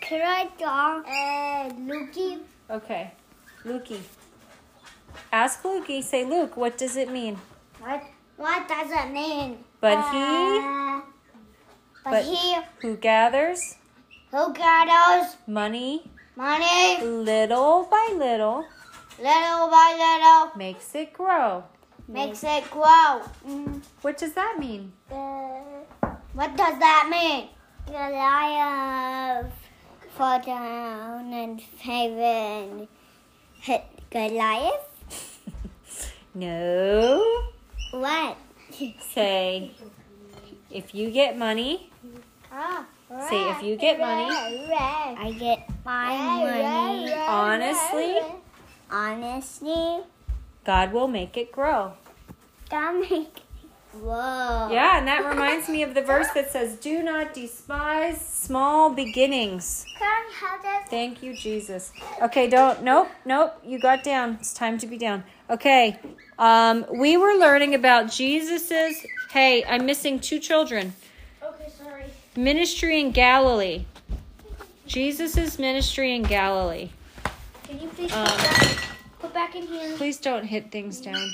[0.00, 0.62] Correct.
[0.62, 2.38] Uh, Lukey.
[2.70, 3.12] Okay.
[3.64, 4.00] Lukey.
[5.32, 6.02] Ask Lukey.
[6.02, 7.36] Say, Luke, what does it mean?
[7.80, 8.02] What?
[8.36, 9.58] What does it mean?
[9.80, 11.00] But he Uh,
[12.04, 13.74] but, but- he who gathers
[14.30, 18.64] who gathers money money little by little
[19.18, 21.64] little by little makes it grow.
[22.08, 23.22] Makes it grow.
[23.46, 23.82] Mm.
[24.02, 24.92] What does that mean?
[25.10, 25.60] Uh,
[26.32, 27.48] what does that mean?
[27.86, 29.52] Goliath
[30.16, 32.88] fall down and heaven
[33.60, 34.84] hit Goliath.
[36.34, 37.24] No.
[37.90, 38.36] What?
[39.00, 39.72] Say,
[40.70, 41.90] if you get money,
[42.52, 42.86] Ah,
[43.28, 48.18] say, if you get money I get my money honestly,
[48.90, 50.00] honestly.
[50.68, 51.94] God will make it grow.
[52.68, 53.40] God make
[53.94, 54.68] Whoa.
[54.70, 59.86] Yeah, and that reminds me of the verse that says, Do not despise small beginnings.
[59.98, 61.90] Karen, how does Thank you, Jesus.
[62.20, 62.82] Okay, don't.
[62.82, 63.58] Nope, nope.
[63.64, 64.36] You got down.
[64.40, 65.24] It's time to be down.
[65.48, 65.98] Okay.
[66.38, 69.06] Um, we were learning about Jesus's.
[69.30, 70.92] Hey, I'm missing two children.
[71.42, 72.04] Okay, sorry.
[72.36, 73.86] Ministry in Galilee.
[74.86, 76.90] Jesus's ministry in Galilee.
[77.64, 78.28] Can you please Um,
[79.32, 79.96] back, in here?
[79.96, 81.30] Please don't hit things down.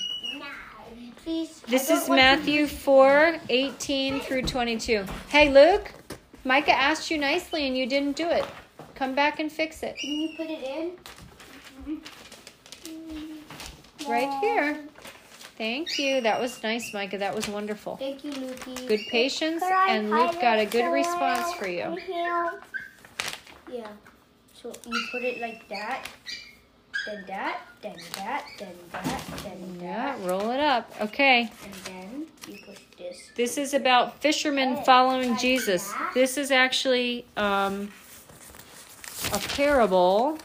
[1.24, 1.60] Please.
[1.62, 5.06] This is don't want to- Matthew 4 18 through 22.
[5.30, 5.90] Hey, Luke,
[6.44, 8.44] Micah asked you nicely and you didn't do it.
[8.94, 9.96] Come back and fix it.
[9.96, 12.00] Can you put it in?
[14.06, 14.84] Right here.
[15.56, 16.20] Thank you.
[16.20, 17.16] That was nice, Micah.
[17.16, 17.96] That was wonderful.
[17.96, 18.86] Thank you, Lukey.
[18.86, 21.96] Good patience, and Luke got a good response for you.
[23.72, 23.86] Yeah.
[24.52, 26.06] So you put it like that,
[27.06, 30.90] then that, then that, then that, then Yeah, roll it up.
[31.00, 31.50] Okay.
[31.64, 33.30] and then you push this.
[33.36, 35.92] This is about fishermen following Jesus.
[36.14, 37.90] This is actually um,
[39.32, 40.38] a parable.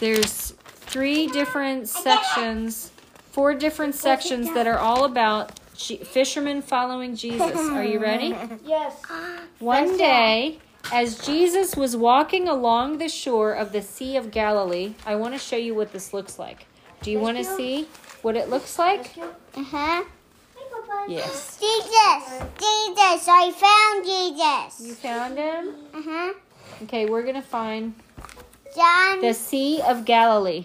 [0.00, 2.92] There's three different sections,
[3.32, 7.56] four different sections that are all about Je- fishermen following Jesus.
[7.56, 8.34] Are you ready?
[8.66, 8.94] Yes.
[9.60, 10.58] One day,
[10.92, 15.38] as Jesus was walking along the shore of the Sea of Galilee, I want to
[15.38, 16.66] show you what this looks like.
[17.02, 17.86] Do you want to see
[18.22, 19.12] what it looks like?
[19.56, 20.02] Uh-huh.
[21.08, 21.58] Yes.
[21.60, 24.88] Jesus, Jesus, I found Jesus.
[24.88, 25.74] You found him?
[25.94, 26.34] Uh-huh.
[26.82, 27.94] Okay, we're going to find
[28.74, 30.64] John, the Sea of Galilee.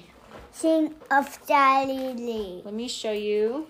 [0.51, 2.61] Sea of Galilee.
[2.65, 3.67] Let me show you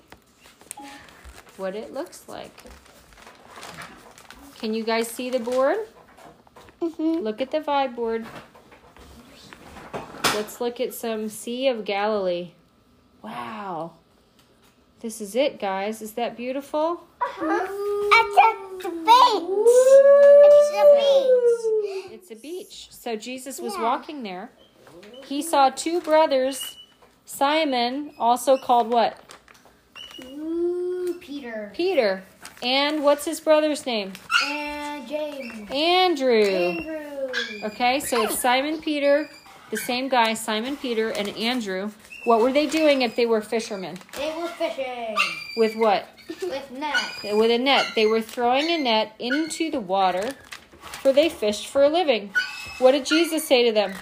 [1.57, 2.51] what it looks like.
[4.59, 5.77] Can you guys see the board?
[6.81, 7.19] Mm-hmm.
[7.23, 8.25] Look at the vibe board.
[10.35, 12.51] Let's look at some Sea of Galilee.
[13.21, 13.93] Wow.
[14.99, 16.01] This is it, guys.
[16.01, 17.05] Is that beautiful?
[17.21, 19.43] It's a beach.
[20.45, 22.11] It's a beach.
[22.11, 22.87] It's a beach.
[22.91, 23.83] So Jesus was Yeah.
[23.83, 24.51] walking there.
[25.25, 26.77] He saw two brothers,
[27.25, 29.19] Simon, also called what?
[31.23, 31.71] Peter.
[31.73, 32.23] Peter.
[32.61, 34.11] And what's his brother's name?
[34.45, 35.71] And James.
[35.71, 36.43] Andrew.
[36.43, 37.31] Andrew.
[37.63, 39.29] Okay, so it's Simon Peter,
[39.71, 41.91] the same guy, Simon Peter and Andrew.
[42.25, 43.97] What were they doing if they were fishermen?
[44.17, 45.15] They were fishing
[45.55, 46.07] With what?
[46.41, 46.97] with net.
[47.23, 47.85] With a net.
[47.95, 50.31] They were throwing a net into the water,
[50.81, 52.31] for they fished for a living.
[52.79, 53.93] What did Jesus say to them?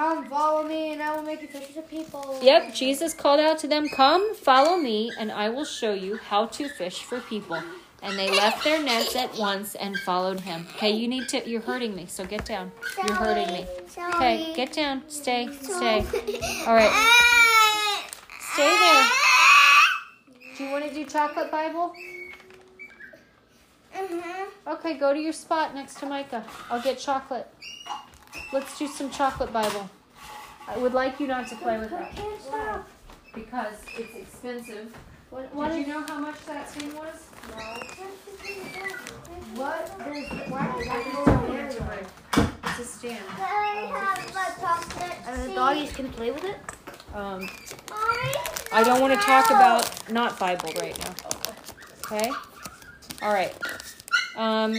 [0.00, 2.38] Come, follow me, and I will make you fishers of people.
[2.40, 6.46] Yep, Jesus called out to them, Come, follow me, and I will show you how
[6.46, 7.62] to fish for people.
[8.02, 10.66] And they left their nets at once and followed him.
[10.76, 12.72] Okay, you need to, you're hurting me, so get down.
[12.96, 13.66] You're hurting me.
[14.14, 15.02] Okay, get down.
[15.08, 15.98] Stay, stay.
[16.66, 18.00] All right,
[18.54, 19.06] stay there.
[20.56, 21.92] Do you want to do chocolate Bible?
[23.94, 24.68] Mm-hmm.
[24.72, 26.46] Okay, go to your spot next to Micah.
[26.70, 27.52] I'll get chocolate.
[28.52, 29.88] Let's do some chocolate Bible.
[30.66, 32.84] I would like you not to play with that
[33.34, 34.94] because it's expensive.
[35.30, 37.28] What, what, Did you know how much that thing was?
[39.54, 41.76] what does, why does
[42.64, 43.24] It's a stand.
[45.26, 46.56] And the doggies can play with it?
[47.14, 47.48] Um,
[48.72, 51.14] I don't want to talk about not Bible right now.
[52.06, 52.30] Okay?
[53.22, 53.54] All right.
[54.36, 54.74] Um,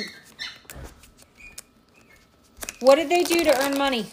[2.81, 4.05] what did they do to earn money?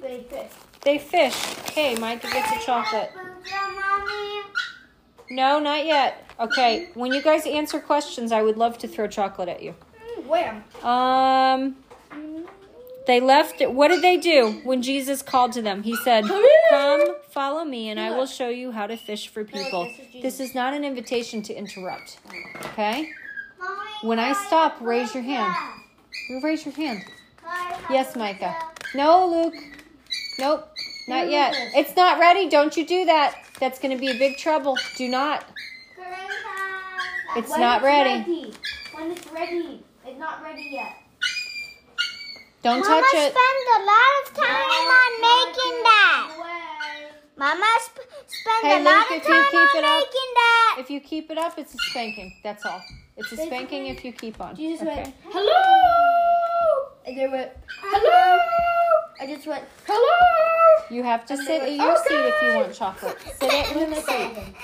[0.00, 0.50] They fish.
[0.82, 1.60] They fished.
[1.68, 3.10] Okay, Micah gets a chocolate.
[5.30, 6.28] No, not yet.
[6.38, 9.74] Okay, when you guys answer questions, I would love to throw chocolate at you.
[10.18, 10.64] Mm, Wham.
[10.84, 11.76] Um,
[13.06, 13.62] they left.
[13.62, 15.82] What did they do when Jesus called to them?
[15.82, 16.24] He said,
[16.70, 20.06] "Come, follow me, and I will show you how to fish for people." this is
[20.06, 20.22] Jesus.
[20.22, 22.18] This is not an invitation to interrupt.
[22.66, 23.10] Okay?
[24.02, 25.54] When I stop, raise your hand.
[26.28, 27.04] You raise your hand.
[27.90, 28.56] Yes, Micah.
[28.94, 29.54] No, Luke.
[30.38, 30.68] Nope.
[31.08, 31.54] Not yet.
[31.74, 32.48] It's not ready.
[32.48, 33.34] Don't you do that.
[33.60, 34.76] That's going to be a big trouble.
[34.96, 35.44] Do not.
[37.36, 38.54] It's When not it's ready.
[38.94, 39.82] When it's ready.
[40.06, 40.96] It's not ready yet.
[42.62, 43.34] Don't Mama touch it.
[43.34, 46.28] Mama spent a lot of time on making that.
[47.36, 50.76] Mama sp- spent Hey, a lot of time on it up- making that.
[50.78, 52.34] If you keep it up, it's a spanking.
[52.44, 52.80] That's all.
[53.16, 54.56] It's a spanking if you keep on.
[54.56, 55.02] Jesus Okay.
[55.02, 56.88] went, hello!
[57.06, 57.50] And they went,
[57.80, 58.38] hello!
[59.20, 60.86] I just went, hello!
[60.90, 63.18] You have to sit at your seat if you want chocolate.
[63.38, 64.54] Sit at your seat.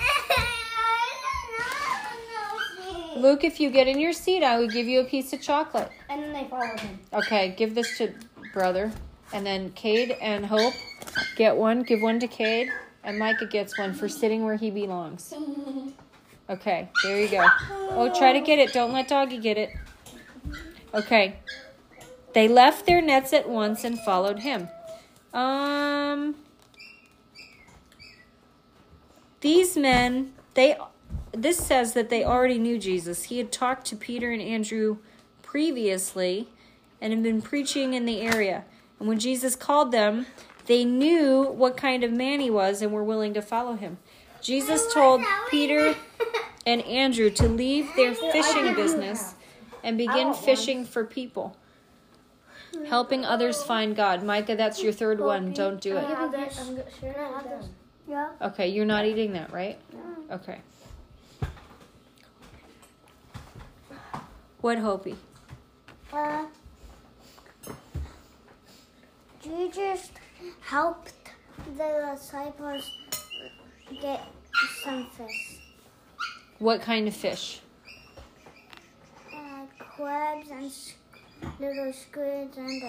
[3.17, 5.91] Luke, if you get in your seat, I will give you a piece of chocolate.
[6.09, 6.99] And then they followed him.
[7.13, 8.13] Okay, give this to
[8.53, 8.91] brother.
[9.33, 10.73] And then Cade and Hope
[11.35, 11.83] get one.
[11.83, 12.69] Give one to Cade.
[13.03, 15.33] And Micah gets one for sitting where he belongs.
[16.49, 17.45] Okay, there you go.
[17.91, 18.73] Oh, try to get it.
[18.73, 19.69] Don't let Doggy get it.
[20.93, 21.37] Okay.
[22.33, 24.67] They left their nets at once and followed him.
[25.33, 26.35] Um
[29.41, 30.75] these men, they
[31.31, 33.25] this says that they already knew Jesus.
[33.25, 34.97] He had talked to Peter and Andrew
[35.43, 36.49] previously
[36.99, 38.65] and had been preaching in the area.
[38.99, 40.25] And when Jesus called them,
[40.65, 43.97] they knew what kind of man he was and were willing to follow him.
[44.41, 45.95] Jesus told Peter
[46.65, 49.35] and Andrew to leave their fishing business
[49.83, 51.55] and begin fishing for people,
[52.87, 54.23] helping others find God.
[54.23, 55.53] Micah, that's your third one.
[55.53, 56.05] Don't do it.
[56.05, 56.59] have this.
[56.59, 57.69] I'm gonna share it with them.
[58.07, 58.29] Yeah.
[58.41, 59.79] Okay, you're not eating that, right?
[60.31, 60.59] Okay.
[64.61, 65.15] What Hopi?
[66.11, 66.45] Uh,
[69.41, 70.11] Jesus
[70.61, 71.13] helped
[71.77, 72.91] the disciples
[74.01, 74.21] get
[74.83, 75.58] some fish.
[76.59, 77.61] What kind of fish?
[79.33, 80.71] Uh, crabs and
[81.59, 82.81] little squids and.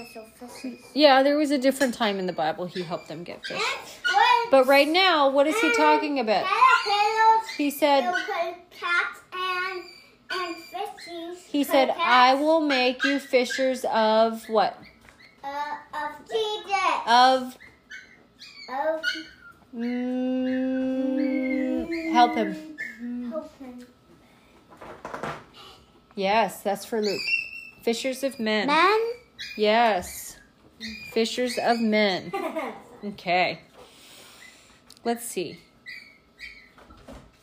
[0.93, 3.63] Yeah, there was a different time in the Bible he helped them get fish.
[4.51, 6.47] But right now, what is he talking about?
[7.57, 8.13] He said
[8.71, 9.83] cats and
[10.33, 11.37] and fishies.
[11.47, 14.79] he said I will make you fishers of what?
[15.45, 16.73] Uh, of Jesus.
[17.07, 17.57] Of
[18.69, 19.03] Of
[19.75, 20.73] mm,
[22.13, 22.70] help him.
[26.15, 27.21] Yes, that's for Luke.
[27.83, 28.67] Fishers of men.
[28.67, 29.01] Men.
[29.57, 30.37] Yes.
[31.13, 32.33] Fishers of men.
[33.03, 33.61] Okay.
[35.05, 35.59] Let's see.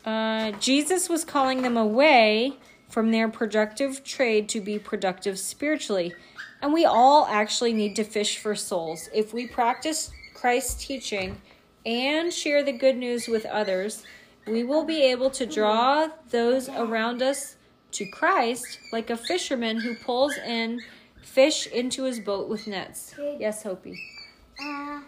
[0.04, 2.52] Uh, Jesus was calling them away
[2.88, 6.14] from their productive trade to be productive spiritually.
[6.62, 9.08] And we all actually need to fish for souls.
[9.12, 11.40] If we practice Christ's teaching
[11.84, 14.04] and share the good news with others,
[14.46, 17.56] we will be able to draw those around us
[17.92, 20.80] to Christ like a fisherman who pulls in
[21.22, 23.14] fish into his boat with nets.
[23.38, 23.98] Yes, Hopi.
[24.60, 25.00] Uh,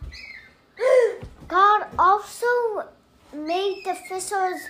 [1.49, 2.47] God also
[3.35, 4.61] made the fishers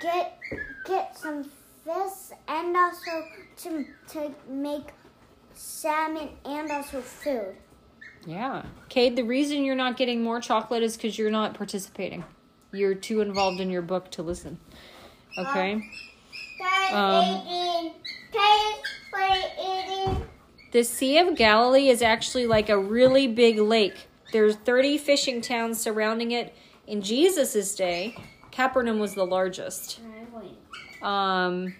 [0.00, 0.38] get
[0.86, 1.44] get some
[1.84, 3.24] fish and also
[3.56, 4.92] to to make
[5.54, 7.54] salmon and also food.
[8.26, 8.64] Yeah.
[8.88, 12.24] Cade, the reason you're not getting more chocolate is because you're not participating.
[12.72, 14.58] You're too involved in your book to listen.
[15.38, 15.74] Okay?
[15.74, 15.90] Um,
[19.58, 20.22] eating.
[20.72, 24.08] The Sea of Galilee is actually like a really big lake.
[24.32, 26.54] There's 30 fishing towns surrounding it.
[26.86, 28.16] In Jesus' day,
[28.50, 30.00] Capernaum was the largest.
[31.02, 31.74] Um,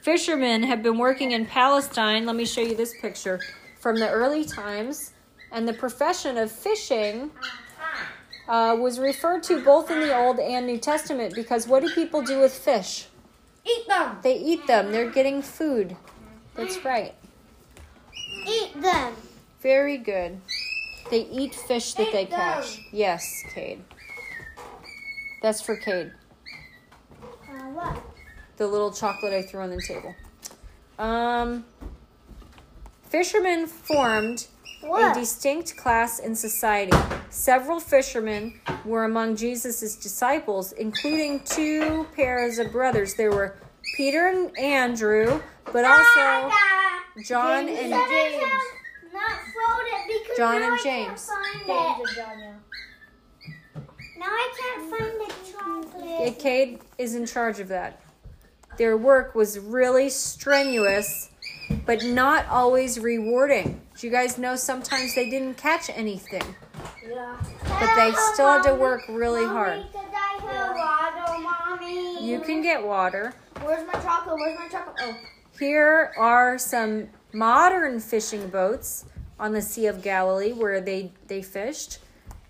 [0.00, 2.24] fishermen have been working in Palestine.
[2.24, 3.40] Let me show you this picture
[3.80, 5.12] from the early times.
[5.52, 7.30] And the profession of fishing
[8.48, 12.22] uh, was referred to both in the Old and New Testament because what do people
[12.22, 13.06] do with fish?
[13.64, 14.18] Eat them.
[14.22, 15.96] They eat them, they're getting food.
[16.54, 17.14] That's right.
[18.46, 19.14] Eat them.
[19.60, 20.40] Very good.
[21.10, 22.38] They eat fish that they them.
[22.38, 22.80] catch.
[22.92, 23.82] Yes, Cade.
[25.42, 26.12] That's for Cade.
[27.22, 28.02] Uh, what?
[28.56, 30.14] The little chocolate I threw on the table.
[30.98, 31.64] Um,
[33.08, 34.46] fishermen formed
[34.84, 35.16] What?
[35.16, 36.96] a distinct class in society.
[37.30, 43.14] Several fishermen were among Jesus' disciples, including two pairs of brothers.
[43.14, 43.56] There were
[43.96, 45.40] Peter and Andrew,
[45.72, 46.50] but also
[47.24, 51.28] John and Not fold it because John now and I can't James.
[51.28, 52.08] find it.
[52.08, 53.80] and John, yeah.
[54.18, 56.38] Now I can't find the chocolate.
[56.38, 58.00] Cade is in charge of that.
[58.78, 61.30] Their work was really strenuous,
[61.86, 63.80] but not always rewarding.
[63.98, 66.42] Do you guys know sometimes they didn't catch anything,
[67.08, 67.36] Yeah.
[67.66, 69.78] but they still had to work really hard.
[69.94, 72.26] Mommy, I have water, mommy?
[72.26, 73.34] You can get water.
[73.62, 74.36] Where's my chocolate?
[74.36, 74.96] Where's my chocolate?
[75.00, 75.16] Oh.
[75.58, 79.04] Here are some modern fishing boats
[79.38, 81.98] on the Sea of Galilee where they, they fished.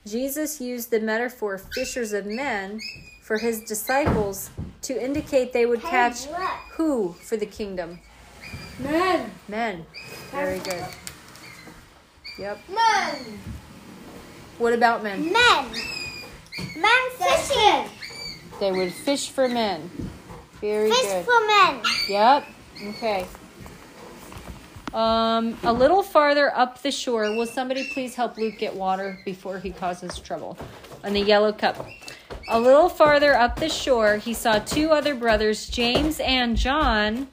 [0.06, 2.80] Jesus used the metaphor fishers of men
[3.22, 4.50] for his disciples
[4.82, 6.26] to indicate they would catch
[6.72, 8.00] who for the kingdom?
[8.78, 9.30] Men.
[9.48, 9.86] Men.
[10.30, 10.84] Very good.
[12.38, 12.58] Yep.
[12.68, 13.38] Men.
[14.58, 15.32] What about men?
[15.32, 15.66] Men.
[16.76, 17.90] Men fishing.
[18.60, 19.90] They would fish for men.
[20.60, 21.08] Very Fish good.
[21.08, 21.82] Fish for men.
[22.08, 22.46] Yep.
[22.88, 23.26] Okay.
[24.92, 29.58] Um, a little farther up the shore, will somebody please help Luke get water before
[29.58, 30.56] he causes trouble?
[31.02, 31.84] On the yellow cup.
[32.48, 37.26] A little farther up the shore, he saw two other brothers, James and John,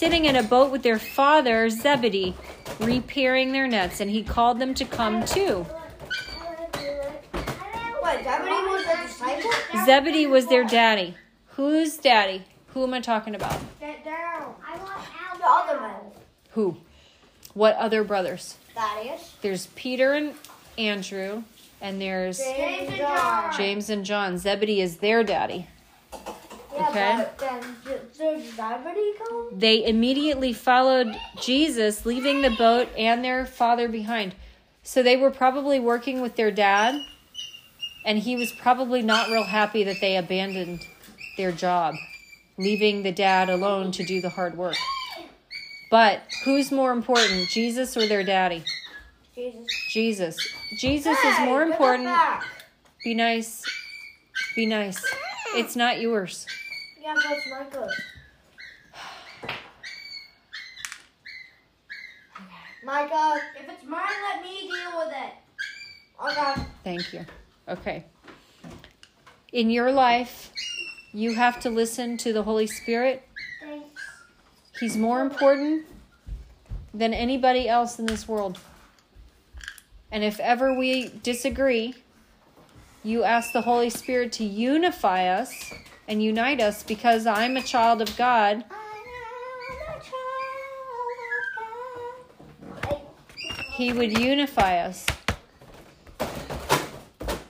[0.00, 2.34] sitting in a boat with their father, Zebedee,
[2.78, 5.66] repairing their nets, and he called them to come too.
[8.00, 9.50] What, Zebedee was disciple?
[9.84, 11.16] Zebedee was their daddy.
[11.48, 12.44] Who's daddy?
[12.68, 13.60] Who am I talking about?
[13.78, 14.54] Get down.
[14.66, 15.02] I want
[15.36, 16.00] The other men.
[16.52, 16.78] Who?
[17.52, 18.56] What other brothers?
[18.74, 19.34] Thaddeus.
[19.42, 20.32] There's Peter and
[20.78, 21.42] Andrew,
[21.82, 23.54] and there's James and John.
[23.54, 24.38] James and John.
[24.38, 25.66] Zebedee is their daddy.
[26.88, 27.16] Okay.
[27.16, 29.48] but then did, did Zebedee come?
[29.52, 34.34] They immediately followed Jesus, leaving the boat and their father behind.
[34.82, 37.00] So they were probably working with their dad,
[38.04, 40.86] and he was probably not real happy that they abandoned
[41.36, 41.94] their job,
[42.56, 44.76] leaving the dad alone to do the hard work.
[45.90, 48.62] But who's more important, Jesus or their daddy?
[49.34, 49.66] Jesus.
[49.88, 50.54] Jesus.
[50.78, 52.08] Jesus is more important.
[53.04, 53.62] Be nice.
[54.54, 55.02] Be nice.
[55.54, 56.46] It's not yours.
[57.10, 57.90] Yeah, but it's my good.
[62.84, 64.00] Micah, If it's mine,
[64.32, 65.32] let me deal with it.
[66.24, 66.62] okay.
[66.84, 67.26] Thank you.
[67.68, 68.04] Okay.
[69.52, 70.52] In your life,
[71.12, 73.26] you have to listen to the Holy Spirit.
[73.60, 73.88] Thanks.
[74.78, 75.86] He's more important
[76.94, 78.58] than anybody else in this world.
[80.12, 81.94] And if ever we disagree,
[83.02, 85.72] you ask the Holy Spirit to unify us
[86.10, 88.64] and unite us because I'm a child of God.
[93.72, 95.06] He would unify us.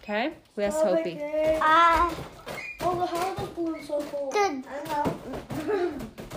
[0.03, 0.33] Okay?
[0.55, 1.19] We ask Hopi.
[1.61, 2.15] Uh,
[2.83, 4.31] Oh, how the balloon so cool?
[4.31, 5.93] the, I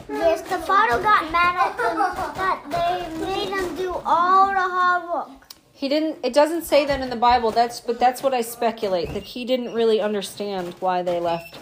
[0.10, 1.98] yes, the father got mad at them
[2.36, 5.48] that they made them do all the hard work.
[5.72, 7.52] He didn't it doesn't say that in the Bible.
[7.52, 11.58] That's but that's what I speculate that he didn't really understand why they left.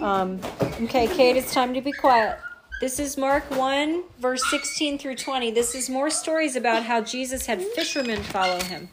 [0.00, 0.40] Um
[0.82, 2.38] okay, Cade, it's time to be quiet.
[2.80, 5.50] This is Mark 1 verse 16 through 20.
[5.50, 8.88] This is more stories about how Jesus had fishermen follow him.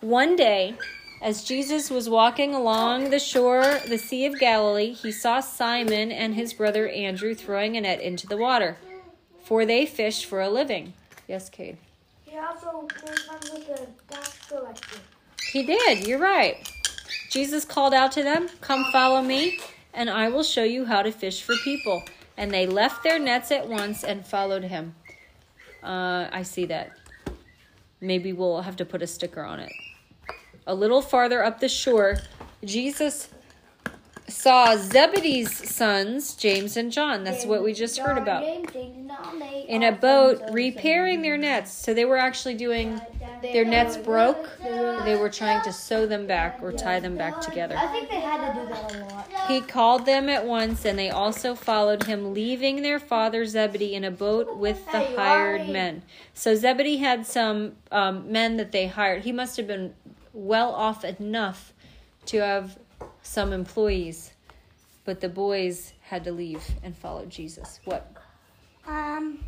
[0.00, 0.76] One day,
[1.20, 6.34] as Jesus was walking along the shore, the Sea of Galilee, he saw Simon and
[6.34, 8.78] his brother Andrew throwing a net into the water,
[9.42, 10.94] for they fished for a living.
[11.28, 11.76] Yes, Cade.
[12.24, 14.98] He also with the tax collector.
[15.52, 16.06] He did.
[16.06, 16.66] You're right.
[17.30, 19.58] Jesus called out to them, Come follow me,
[19.94, 22.02] and I will show you how to fish for people.
[22.36, 24.94] And they left their nets at once and followed him.
[25.82, 26.92] Uh, I see that.
[28.00, 29.72] Maybe we'll have to put a sticker on it.
[30.66, 32.16] A little farther up the shore,
[32.64, 33.28] Jesus
[34.28, 37.24] saw Zebedee's sons, James and John.
[37.24, 38.44] That's what we just heard about.
[39.68, 41.72] In a boat repairing their nets.
[41.72, 43.00] So they were actually doing
[43.42, 44.48] their nets broke.
[44.62, 47.76] They were trying to sew them back or tie them back together.
[47.76, 49.30] I think they had to do that a lot.
[49.48, 54.04] He called them at once, and they also followed him, leaving their father Zebedee in
[54.04, 56.02] a boat with the hired men.
[56.32, 59.24] So Zebedee had some um, men that they hired.
[59.24, 59.94] He must have been
[60.32, 61.72] well off enough
[62.26, 62.78] to have
[63.24, 64.32] some employees,
[65.04, 67.80] but the boys had to leave and follow Jesus.
[67.84, 68.12] What?
[68.86, 69.44] Um,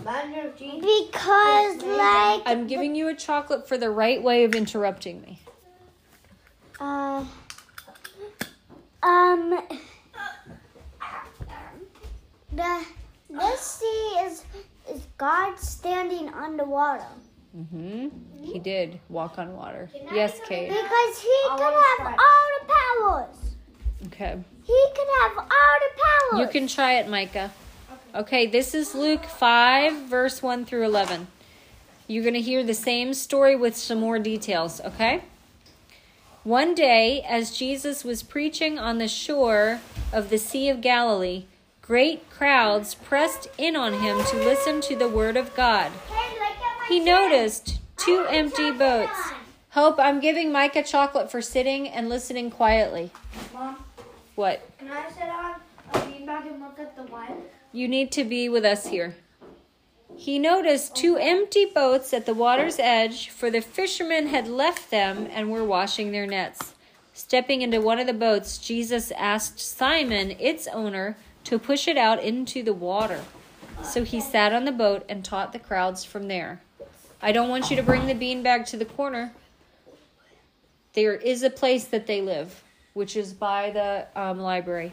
[0.00, 1.10] Imagine if Jesus.
[1.10, 5.40] because like I'm giving you a chocolate for the right way of interrupting me.
[6.80, 7.24] uh,
[9.02, 9.60] um,
[12.52, 12.84] the
[13.30, 14.44] this sea is
[14.90, 17.04] is God standing underwater
[17.54, 18.08] hmm
[18.42, 19.88] He did walk on water.
[20.12, 20.68] Yes, Cade.
[20.70, 22.16] because he I could have try.
[22.24, 22.72] all the
[23.28, 23.56] powers.
[24.08, 24.38] Okay.
[24.64, 26.40] He could have all the powers.
[26.40, 27.52] You can try it, Micah.
[28.14, 31.26] Okay, this is Luke 5, verse 1 through 11.
[32.06, 35.22] You're going to hear the same story with some more details, okay?
[36.44, 39.80] One day, as Jesus was preaching on the shore
[40.12, 41.46] of the Sea of Galilee,
[41.80, 45.90] great crowds pressed in on him to listen to the word of God.
[46.08, 49.18] Hey, look at my He noticed two empty boats.
[49.70, 53.10] Hope, I'm giving Micah chocolate for sitting and listening quietly.
[53.52, 53.82] Mom,
[54.34, 54.68] What?
[54.78, 55.54] can I sit on
[55.92, 57.42] a beanbag and look at the wine?
[57.72, 59.16] You need to be with us here.
[60.16, 65.26] He noticed two empty boats at the water's edge, for the fishermen had left them
[65.32, 66.74] and were washing their nets.
[67.12, 72.22] Stepping into one of the boats, Jesus asked Simon, its owner, to push it out
[72.22, 73.22] into the water.
[73.82, 76.60] So he sat on the boat and taught the crowds from there.
[77.24, 79.32] I don't want you to bring the beanbag to the corner.
[80.92, 82.62] There is a place that they live,
[82.92, 84.92] which is by the um, library.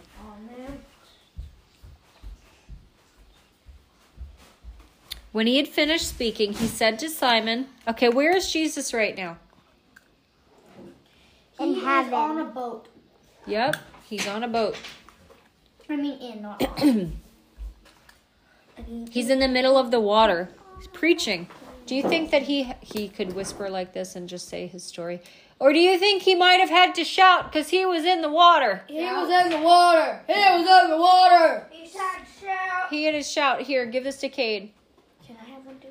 [5.34, 9.38] When he had finished speaking, he said to Simon, Okay, where is Jesus right now?
[11.60, 12.14] In He is heaven.
[12.14, 12.88] on a boat.
[13.46, 13.76] Yep,
[14.10, 14.78] he's on a boat.
[15.90, 17.12] I mean, in, not on.
[19.12, 20.50] He's in the middle of the water.
[20.78, 21.50] He's preaching.
[21.92, 25.20] Do you think that he he could whisper like this and just say his story?
[25.60, 28.32] Or do you think he might have had to shout because he was in the
[28.32, 28.84] water?
[28.88, 30.22] He was in the water.
[30.26, 31.68] He was in the water.
[31.70, 32.90] He said shout.
[32.90, 33.64] He had to shout.
[33.64, 34.72] Here, give this to Cade.
[35.28, 35.90] Can I have one too?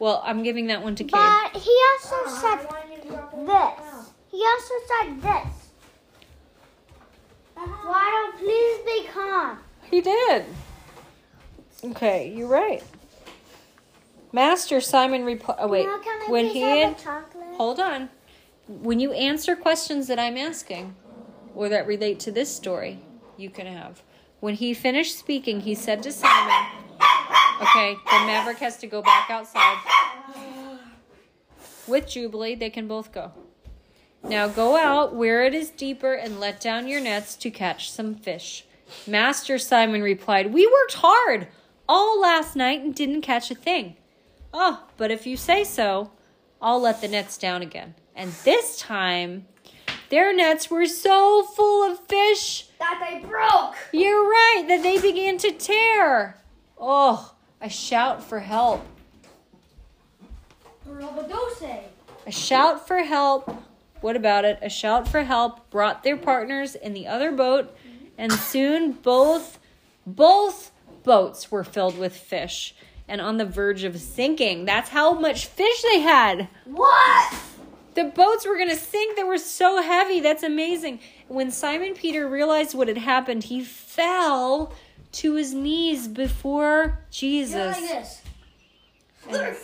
[0.00, 1.12] Well, I'm giving that one to Cade.
[1.12, 3.46] But he also I said wanted to drop it this.
[3.48, 4.04] Ah.
[4.32, 5.68] He also said this.
[7.56, 7.82] Ah.
[7.84, 9.58] Why don't please be calm?
[9.92, 10.44] He did.
[11.84, 12.82] Okay, you're right.
[14.36, 15.56] Master Simon replied.
[15.60, 17.00] Oh wait, Now can I when he had
[17.56, 18.10] hold on,
[18.68, 20.94] when you answer questions that I'm asking,
[21.54, 22.98] or that relate to this story,
[23.38, 24.02] you can have.
[24.40, 26.66] When he finished speaking, he said to Simon,
[27.62, 29.78] "Okay, the Maverick has to go back outside
[31.86, 32.56] with Jubilee.
[32.56, 33.32] They can both go."
[34.22, 38.14] Now go out where it is deeper and let down your nets to catch some
[38.14, 38.66] fish.
[39.06, 41.48] Master Simon replied, We worked hard
[41.88, 43.96] all last night and didn't catch a thing.
[44.58, 46.10] Oh, but if you say so,
[46.62, 47.94] I'll let the nets down again.
[48.14, 49.46] And this time,
[50.08, 53.74] their nets were so full of fish, That they broke.
[53.92, 56.38] you're right, that they began to tear.
[56.78, 58.82] Oh, a shout for help.
[62.26, 63.62] A shout for help.
[64.00, 64.58] What about it?
[64.62, 67.76] A shout for help brought their partners in the other boat,
[68.16, 69.58] and soon both
[70.06, 70.70] both
[71.02, 72.74] boats were filled with fish
[73.08, 74.64] and on the verge of sinking.
[74.64, 76.48] That's how much fish they had.
[76.64, 77.34] What?
[77.94, 79.16] The boats were going to sink.
[79.16, 80.20] They were so heavy.
[80.20, 81.00] That's amazing.
[81.28, 84.74] When Simon Peter realized what had happened, he fell
[85.12, 88.22] to his knees before Jesus.
[89.30, 89.62] like.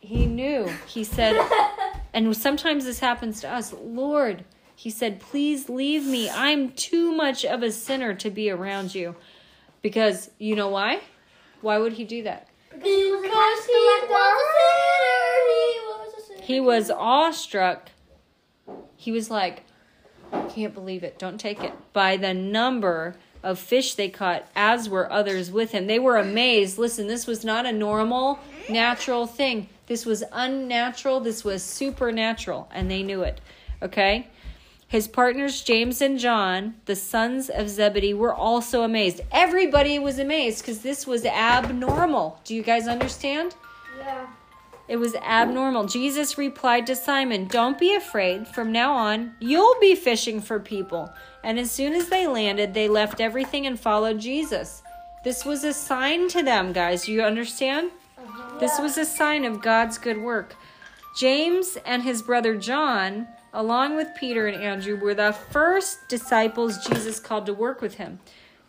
[0.00, 0.70] He knew.
[0.86, 1.36] He said,
[2.14, 3.72] and sometimes this happens to us.
[3.72, 4.44] Lord,
[4.76, 6.30] he said, please leave me.
[6.30, 9.16] I'm too much of a sinner to be around you.
[9.82, 11.00] Because you know why?
[11.66, 12.46] Why would he do that?
[12.70, 14.40] Because he was a tax.
[15.50, 16.42] He was a sinner.
[16.42, 17.88] He was awestruck.
[18.94, 19.64] He was like,
[20.32, 21.18] I can't believe it.
[21.18, 21.72] Don't take it.
[21.92, 25.88] By the number of fish they caught, as were others with him.
[25.88, 26.78] They were amazed.
[26.78, 28.38] Listen, this was not a normal,
[28.68, 29.68] natural thing.
[29.88, 31.18] This was unnatural.
[31.18, 32.68] This was supernatural.
[32.72, 33.40] And they knew it.
[33.82, 34.28] Okay?
[34.88, 39.20] His partners, James and John, the sons of Zebedee, were also amazed.
[39.32, 42.40] Everybody was amazed because this was abnormal.
[42.44, 43.56] Do you guys understand?
[43.98, 44.26] Yeah.
[44.88, 45.86] It was abnormal.
[45.86, 48.46] Jesus replied to Simon, Don't be afraid.
[48.46, 51.12] From now on, you'll be fishing for people.
[51.42, 54.82] And as soon as they landed, they left everything and followed Jesus.
[55.24, 57.06] This was a sign to them, guys.
[57.06, 57.90] Do you understand?
[58.16, 58.58] Uh-huh.
[58.60, 60.54] This was a sign of God's good work.
[61.16, 63.26] James and his brother John,
[63.56, 68.20] along with Peter and Andrew, were the first disciples Jesus called to work with him.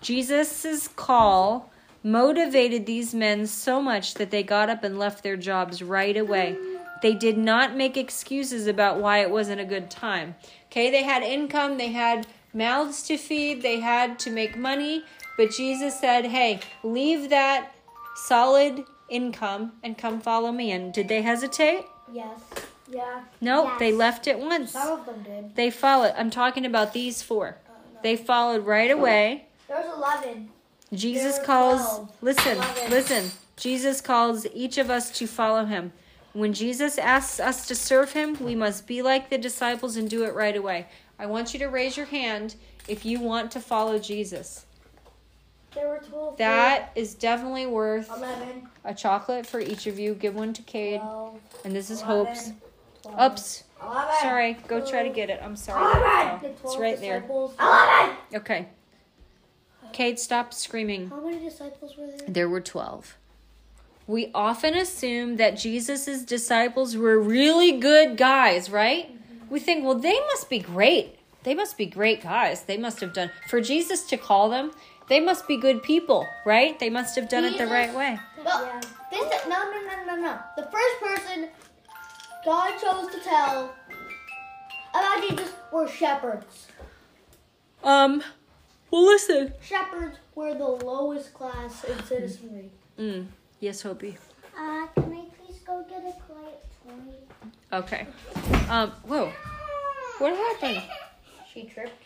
[0.02, 1.72] Jesus' call
[2.04, 6.56] motivated these men so much that they got up and left their jobs right away.
[7.02, 10.36] They did not make excuses about why it wasn't a good time.
[10.68, 15.04] Okay, they had income, they had mouths to feed, they had to make money,
[15.38, 17.76] but Jesus said, "Hey, leave that
[18.16, 21.86] solid income and come follow me." And did they hesitate?
[22.12, 22.40] Yes.
[22.90, 23.22] Yeah.
[23.42, 23.80] No, Yes.
[23.80, 24.72] they left at once.
[24.72, 25.56] Some of them did.
[25.56, 26.14] They followed.
[26.18, 27.58] I'm talking about these four.
[27.70, 27.74] Oh,
[28.04, 29.46] they followed right away.
[29.68, 30.50] There was 11.
[30.94, 32.12] Jesus calls, 12.
[32.22, 32.90] listen, Eleven.
[32.92, 33.32] listen.
[33.58, 35.92] Jesus calls each of us to follow him.
[36.34, 40.24] When Jesus asks us to serve him, we must be like the disciples and do
[40.24, 40.86] it right away.
[41.20, 42.56] I want you to raise your hand
[42.88, 44.66] if you want to follow Jesus.
[45.74, 46.38] There were 12.
[46.38, 48.68] That is definitely worth 11.
[48.86, 50.14] a chocolate for each of you.
[50.14, 51.02] Give one to Cade.
[51.02, 51.40] 12.
[51.66, 52.52] And this is 11, Hope's.
[53.14, 53.64] 12, Oops.
[53.82, 54.16] 11.
[54.22, 54.54] Sorry.
[54.68, 55.40] Go try to get it.
[55.44, 55.84] I'm sorry.
[56.00, 56.52] Eleven.
[56.64, 57.24] Oh, It's right there.
[57.28, 58.16] 11.
[58.36, 58.68] Okay.
[59.94, 61.10] Cade, stop screaming.
[61.10, 62.18] How many disciples were there?
[62.28, 63.18] There were 12.
[64.06, 69.12] We often assume that Jesus' disciples were really good guys, right?
[69.12, 69.50] Mm-hmm.
[69.54, 71.18] We think, well, they must be great.
[71.44, 72.64] They must be great guys.
[72.64, 74.72] They must have done, for Jesus to call them,
[75.10, 76.78] they must be good people, right?
[76.80, 78.20] They must have done it the right way.
[78.44, 78.82] No, Yeah.
[79.12, 80.40] this, no, no, no, no, no.
[80.58, 81.50] The first person
[82.48, 83.76] God chose to tell
[84.92, 86.68] about Jesus were shepherds.
[87.84, 88.24] Um,
[88.90, 89.54] well, listen.
[89.62, 92.72] Shepherds were the lowest class in citizenry.
[92.98, 93.26] Mm,
[93.60, 94.18] yes, Hopi.
[94.58, 97.80] Uh, can I please go get a quiet toy?
[97.80, 98.08] Okay.
[98.70, 99.34] Um, whoa.
[100.20, 100.84] What happened?
[101.54, 102.06] She tripped.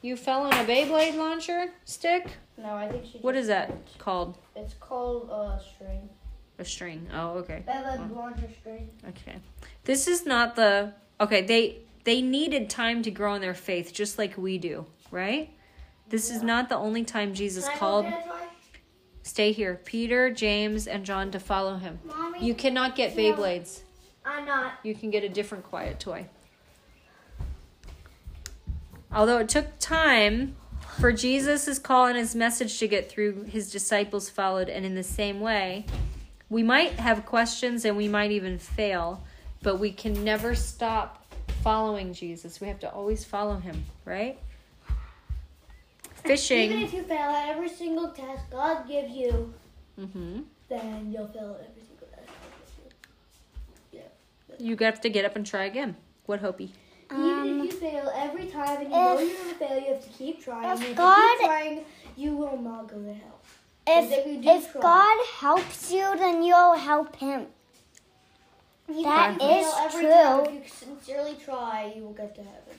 [0.00, 2.26] You fell on a Beyblade launcher stick?
[2.56, 3.18] No, I think she.
[3.18, 3.98] What is that tripped.
[3.98, 4.38] called?
[4.56, 6.08] It's called uh, string.
[6.58, 7.06] A string.
[7.12, 7.62] Oh, okay.
[7.66, 8.90] Beyblade launcher string.
[9.08, 9.36] Okay.
[9.84, 14.18] This is not the Okay, they they needed time to grow in their faith just
[14.18, 15.50] like we do, right?
[16.08, 18.06] This is not the only time Jesus called?
[19.22, 19.78] Stay here.
[19.84, 21.98] Peter, James, and John to follow him.
[22.04, 23.80] Mommy, You cannot get Beyblades.
[24.24, 24.74] I'm not.
[24.82, 26.26] You can get a different quiet toy.
[29.12, 30.56] Although it took time
[30.98, 35.02] for Jesus' call and his message to get through, his disciples followed, and in the
[35.02, 35.84] same way,
[36.50, 39.22] we might have questions and we might even fail,
[39.62, 41.24] but we can never stop
[41.62, 42.60] following Jesus.
[42.60, 44.38] We have to always follow him, right?
[46.24, 46.70] Fishing.
[46.72, 49.52] Even if you fail at every single test God gives you,
[49.96, 54.00] hmm then you'll fail at every single test God gives
[54.60, 54.66] you.
[54.66, 55.96] You have to get up and try again.
[56.26, 56.72] What Hopi?
[57.10, 60.04] Even Um, if you fail every time and you know you're gonna fail, you have
[60.04, 60.70] to keep trying.
[60.78, 61.84] if if God- you keep trying,
[62.16, 63.37] you will not go to hell.
[63.90, 64.80] If if, we do if try.
[64.82, 67.46] God helps you, then you'll help him.
[68.88, 70.10] You That can is every true.
[70.12, 70.44] time.
[70.46, 72.76] If you sincerely try, you will get to heaven.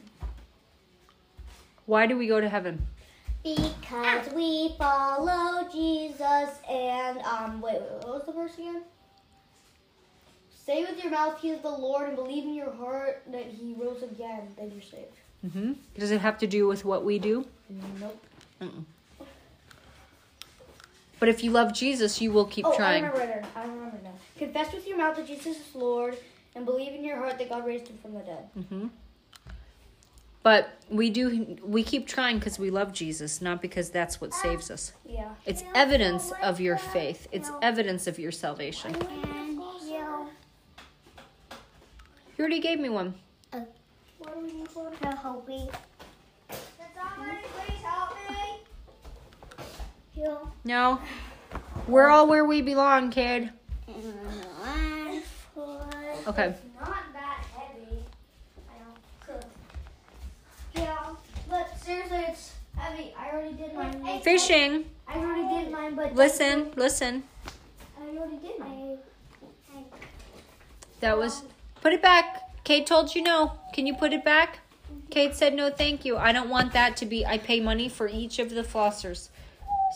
[1.86, 2.86] Why do we go to heaven?
[3.43, 8.84] Because we follow Jesus and um wait, wait, what was the verse again?
[10.51, 13.74] Say with your mouth he is the Lord and believe in your heart that he
[13.78, 15.18] rose again, then you're saved.
[15.53, 17.45] hmm Does it have to do with what we do?
[17.99, 18.26] Nope.
[21.20, 23.03] But if you love Jesus, you will keep oh, trying.
[23.03, 23.45] I remember it.
[23.55, 24.13] I remember now.
[24.38, 26.17] Confess with your mouth that Jesus is Lord
[26.55, 28.49] and believe in your heart that God raised him from the dead.
[28.53, 28.88] hmm
[30.43, 34.72] But we do we keep trying because we love Jesus, not because that's what saves
[34.72, 34.93] us.
[35.05, 35.34] Yeah.
[35.45, 37.28] It's evidence of your faith.
[37.32, 38.95] It's evidence of your salvation.
[38.95, 40.30] And you
[42.38, 43.15] You already gave me one.
[44.20, 44.36] What
[50.63, 50.99] No.
[51.88, 53.49] We're all where we belong, kid.
[56.28, 56.53] Okay.
[56.80, 58.03] Not that heavy.
[58.70, 59.39] I know.
[60.76, 61.15] Yeah,
[61.49, 63.13] but seriously, it's heavy.
[63.17, 64.22] I already did mine.
[64.22, 64.86] Fishing.
[65.07, 67.24] I already did mine, but Listen, listen.
[67.99, 68.97] I already did mine.
[70.99, 71.43] That was
[71.82, 72.63] put it back.
[72.63, 73.53] Cade told you no.
[73.74, 74.59] Can you put it back?
[74.91, 75.07] Mm-hmm.
[75.09, 76.17] Cade said no, thank you.
[76.17, 79.30] I don't want that to be I pay money for each of the flossers.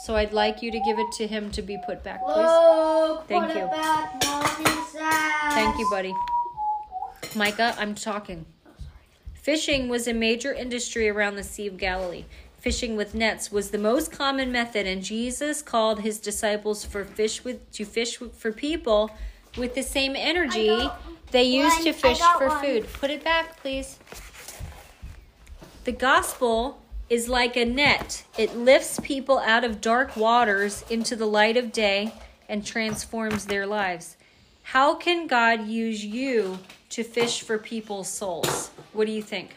[0.01, 2.35] So I'd like you to give it to him to be put back, please.
[2.35, 3.63] Whoa, Thank put you.
[3.63, 4.23] It back.
[5.53, 6.13] Thank you, buddy.
[7.35, 8.45] Micah, I'm talking.
[9.33, 12.25] Fishing was a major industry around the Sea of Galilee.
[12.57, 17.43] Fishing with nets was the most common method, and Jesus called his disciples for fish
[17.43, 19.11] with to fish for people
[19.57, 20.89] with the same energy
[21.31, 21.83] they used one.
[21.85, 22.63] to fish for one.
[22.63, 22.93] food.
[22.93, 23.99] Put it back, please.
[25.83, 26.82] The gospel
[27.13, 28.23] is like a net.
[28.39, 32.11] It lifts people out of dark waters into the light of day
[32.49, 34.17] and transforms their lives.
[34.63, 36.57] How can God use you
[36.89, 38.71] to fish for people's souls?
[38.93, 39.55] What do you think?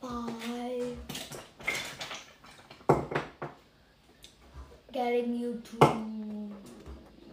[0.00, 0.80] By
[4.92, 6.50] getting you to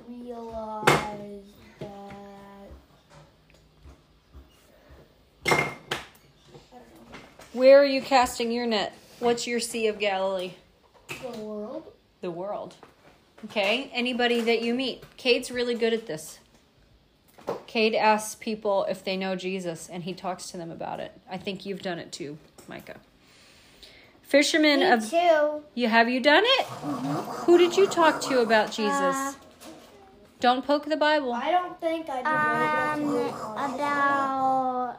[0.10, 1.44] realize
[1.80, 1.92] that.
[5.46, 5.60] I
[6.72, 7.41] don't know.
[7.54, 8.94] Where are you casting your net?
[9.20, 10.54] What's your Sea of Galilee?
[11.22, 11.92] The world.
[12.22, 12.76] The world.
[13.46, 13.90] Okay.
[13.94, 15.04] Anybody that you meet.
[15.18, 16.40] Cade's really good at this.
[17.68, 21.12] Cade asks people if they know Jesus and he talks to them about it.
[21.30, 22.38] I think you've done it too,
[22.68, 22.98] Micah.
[24.22, 25.64] Fishermen Me of too.
[25.76, 26.66] you have you done it?
[27.46, 28.94] Who did you talk to about Jesus?
[28.94, 29.34] Uh,
[30.40, 31.34] Don't poke the Bible.
[31.34, 34.98] I don't think I did Um, very about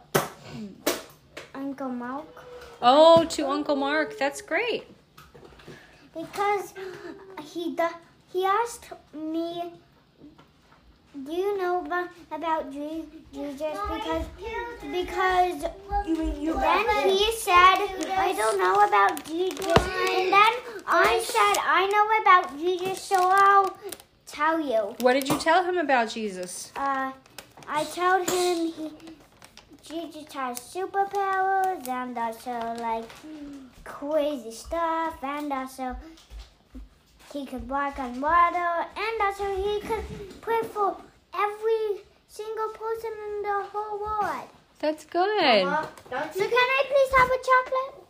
[1.73, 2.45] Uncle Mark.
[2.83, 4.19] Oh, to Uncle Mark.
[4.19, 4.85] That's great.
[6.13, 6.75] Because
[7.41, 7.75] he
[8.31, 9.73] he asked me,
[11.25, 14.27] "Do you know about about Jesus?" Because
[14.99, 15.65] because
[16.07, 17.79] You mean you then he said,
[18.27, 20.53] "I don't know about Jesus," and then
[20.87, 23.75] I said, "I know about Jesus, so I'll
[24.27, 26.71] tell you." What did you tell him about Jesus?
[26.77, 27.13] Uh,
[27.67, 28.93] I told him he
[29.85, 33.05] Jesus has superpowers and also like
[33.85, 35.97] crazy stuff, and also
[37.33, 40.05] he could walk on water, and also he could
[40.41, 40.97] pray for
[41.35, 44.49] every single person in the whole world.
[44.79, 45.65] That's good.
[45.65, 48.07] Mama, don't So can I please have a chocolate?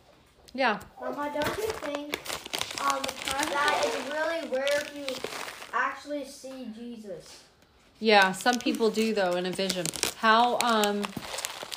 [0.53, 0.79] Yeah.
[1.01, 2.19] Mama, don't you think
[2.81, 3.01] um,
[3.51, 5.15] that it's really rare you
[5.73, 7.43] actually see Jesus?
[7.99, 9.85] Yeah, some people do though in a vision.
[10.17, 11.03] How um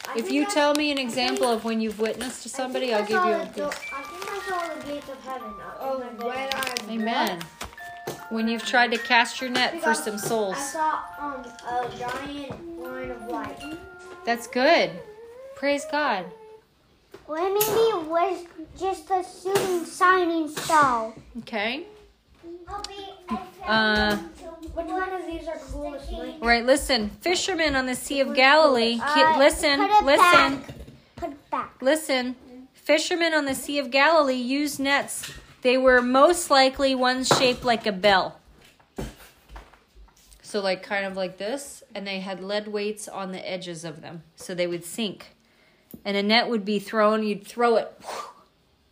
[0.09, 2.99] I if you I- tell me an example of when you've witnessed to somebody, I
[2.99, 5.53] I'll give you a do- I think I saw the gates of heaven.
[5.81, 6.49] Oh, when.
[6.55, 7.41] I Amen.
[8.31, 10.73] When you've tried to cast your net for some I souls.
[10.73, 13.63] saw um a giant line of light.
[14.25, 14.91] That's good.
[15.55, 16.25] Praise God.
[17.29, 18.45] Or maybe it was
[18.79, 21.13] just a shooting signing star.
[21.41, 21.85] Okay.
[23.67, 26.11] Uh, Which one of these are coolest?
[26.41, 27.11] Right, listen.
[27.21, 28.95] Fishermen on the Sea of Galilee.
[28.97, 30.67] ki- Uh, listen, listen, back.
[31.17, 31.75] Put it back.
[31.83, 32.37] listen.
[32.75, 35.33] Fishermen on the Sea of Galilee used nets.
[35.63, 38.39] They were most likely ones shaped like a bell.
[40.43, 41.83] So, like, kind of like this.
[41.95, 44.23] And they had lead weights on the edges of them.
[44.37, 45.35] So they would sink.
[46.05, 47.93] And a net would be thrown, you'd throw it,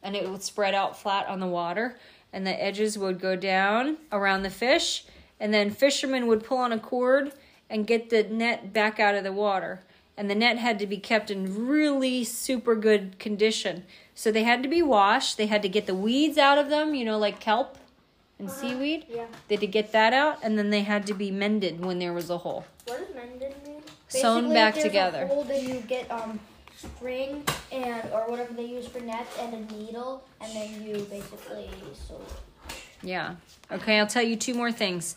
[0.02, 1.96] and it would spread out flat on the water.
[2.34, 5.04] And the edges would go down around the fish.
[5.38, 7.32] And then fishermen would pull on a cord
[7.70, 9.82] and get the net back out of the water.
[10.16, 13.84] And the net had to be kept in really super good condition.
[14.16, 15.36] So they had to be washed.
[15.36, 17.78] They had to get the weeds out of them, you know, like kelp
[18.40, 19.06] and seaweed.
[19.08, 19.26] Yeah.
[19.46, 20.38] They had to get that out.
[20.42, 22.64] And then they had to be mended when there was a hole.
[22.86, 23.80] What does mended mean?
[24.08, 25.22] Sewn Basically, back if there's together.
[25.22, 26.40] A hole, then you get um
[26.96, 31.68] string and or whatever they use for nets and a needle, and then you basically
[32.08, 32.20] sew.
[33.02, 33.36] Yeah.
[33.70, 35.16] Okay, I'll tell you two more things.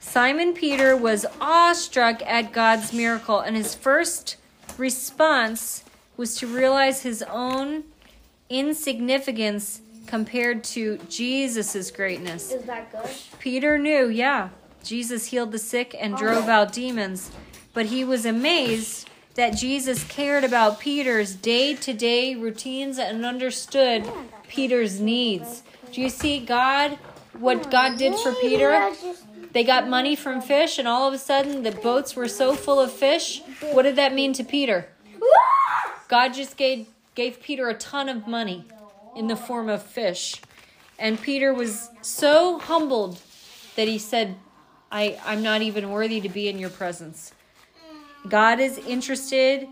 [0.00, 4.36] Simon Peter was awestruck at God's miracle, and his first
[4.76, 5.84] response
[6.16, 7.84] was to realize his own
[8.48, 12.52] insignificance compared to Jesus' greatness.
[12.52, 13.10] Is that good?
[13.38, 14.50] Peter knew, yeah,
[14.82, 16.52] Jesus healed the sick and drove oh.
[16.52, 17.30] out demons,
[17.74, 19.08] but he was amazed
[19.38, 24.04] that Jesus cared about Peter's day to day routines and understood
[24.48, 25.62] Peter's needs.
[25.92, 26.98] Do you see God,
[27.34, 28.90] what God did for Peter?
[29.52, 32.80] They got money from fish, and all of a sudden the boats were so full
[32.80, 33.40] of fish.
[33.70, 34.88] What did that mean to Peter?
[36.08, 38.64] God just gave, gave Peter a ton of money
[39.14, 40.42] in the form of fish.
[40.98, 43.20] And Peter was so humbled
[43.76, 44.34] that he said,
[44.90, 47.34] I, I'm not even worthy to be in your presence.
[48.26, 49.68] God is interested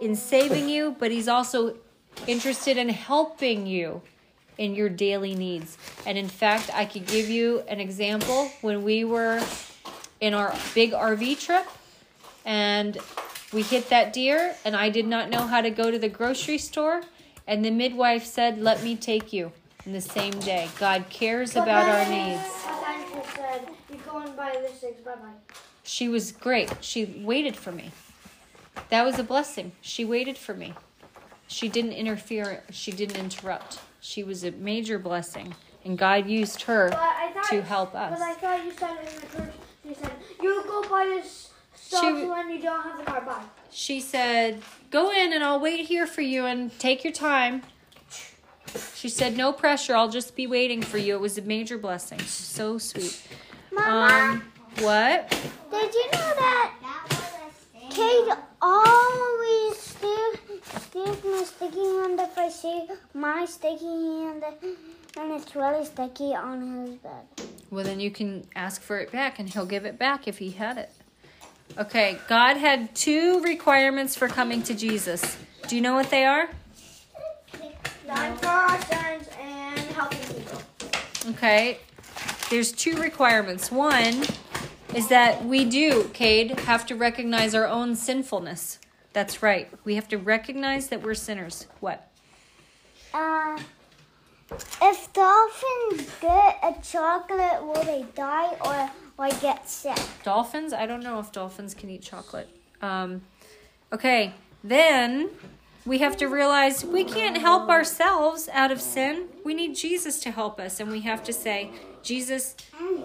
[0.00, 1.76] in saving you, but he's also
[2.26, 4.02] interested in helping you
[4.56, 5.78] in your daily needs.
[6.04, 9.40] And in fact, I could give you an example when we were
[10.20, 11.66] in our big RV trip
[12.44, 12.98] and
[13.52, 16.58] we hit that deer and I did not know how to go to the grocery
[16.58, 17.02] store
[17.46, 19.52] and the midwife said, "Let me take you."
[19.86, 22.42] In the same day, God cares about our needs.
[25.88, 25.96] Science said, "You go and buy this things.
[25.96, 26.70] Bye bye." She was great.
[26.82, 27.90] She waited for me.
[28.90, 29.72] That was a blessing.
[29.80, 30.74] She waited for me.
[31.46, 32.62] She didn't interfere.
[32.70, 33.80] She didn't interrupt.
[34.00, 38.18] She was a major blessing, and God used her thought to help us.
[38.18, 40.12] But I thought you said in the church, you said
[40.42, 43.20] you go buy this stuff She- when you don't have the car.
[43.22, 43.42] Bye.
[43.70, 47.62] She said, "Go in, and I'll wait here for you, and take your time."
[48.94, 49.96] She said, "No pressure.
[49.96, 52.20] I'll just be waiting for you." It was a major blessing.
[52.20, 53.22] So sweet.
[53.72, 54.52] Mama, Um,
[54.82, 55.30] what?
[55.70, 56.74] did you know that
[57.90, 64.44] Cade always sticks my sticky hand if I see my sticky hand
[65.18, 67.26] and it's really sticky on his bed.
[67.70, 70.50] Well, then you can ask for it back, and he'll give it back if he
[70.50, 70.90] had it.
[71.76, 75.36] Okay, God had two requirements for coming to Jesus.
[75.66, 76.48] Do you know what they are?
[78.06, 80.62] Dying for our sins and helping people.
[81.30, 81.78] Okay,
[82.48, 83.70] there's two requirements.
[83.70, 84.24] One
[84.94, 88.78] is that we do, Cade, have to recognize our own sinfulness.
[89.12, 89.68] That's right.
[89.84, 91.66] We have to recognize that we're sinners.
[91.80, 92.10] What?
[93.12, 93.58] Uh,
[94.82, 99.98] if dolphins get a chocolate, will they die or they get sick?
[100.22, 100.72] Dolphins?
[100.72, 102.48] I don't know if dolphins can eat chocolate.
[102.80, 103.22] Um,
[103.92, 105.30] okay, then
[105.84, 109.28] we have to realize we can't help ourselves out of sin.
[109.44, 111.70] We need Jesus to help us, and we have to say,
[112.08, 112.56] Jesus,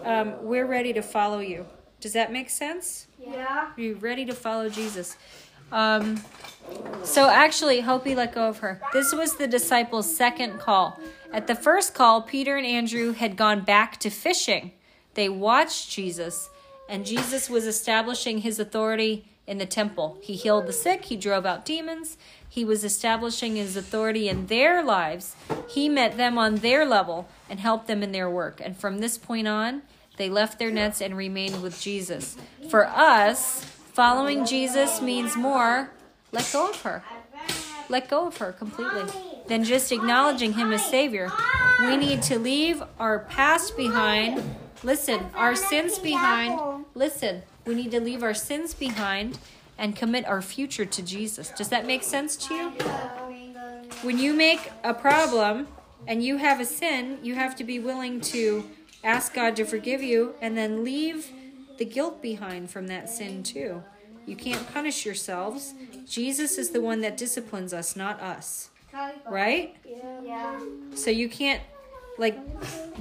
[0.06, 1.66] um, we're ready to follow you.
[2.00, 3.08] Does that make sense?
[3.20, 3.72] Yeah.
[3.76, 5.18] Are you ready to follow Jesus?
[5.74, 6.24] Um,
[7.04, 8.82] so actually, Hopi let go of her.
[8.94, 10.98] This was the disciples' second call.
[11.34, 14.72] At the first call, Peter and Andrew had gone back to fishing.
[15.16, 16.50] They watched Jesus,
[16.88, 20.18] and Jesus was establishing his authority in the temple.
[20.22, 24.82] He healed the sick, he drove out demons, he was establishing his authority in their
[24.82, 25.36] lives.
[25.68, 28.60] He met them on their level and helped them in their work.
[28.66, 29.84] And from this point on,
[30.18, 32.36] they left their nets and remained with Jesus.
[32.68, 35.92] For us, following Jesus means more
[36.32, 37.04] let go of her.
[37.90, 39.04] Let go of her completely
[39.48, 41.32] than just acknowledging him as Savior.
[41.82, 44.56] We need to leave our past behind.
[44.82, 46.86] Listen, our sins behind.
[46.96, 49.38] Listen, we need to leave our sins behind
[49.78, 51.52] and commit our future to Jesus.
[51.52, 52.70] Does that make sense to you?
[54.02, 55.68] When you make a problem
[56.08, 58.70] and you have a sin, you have to be willing to
[59.04, 61.30] ask God to forgive you and then leave
[61.78, 63.84] the guilt behind from that sin too.
[64.26, 65.74] You can't punish yourselves.
[66.08, 68.70] Jesus is the one that disciplines us, not us.
[69.30, 69.76] right?
[70.24, 70.60] Yeah.
[70.96, 71.62] So you can't
[72.18, 72.38] like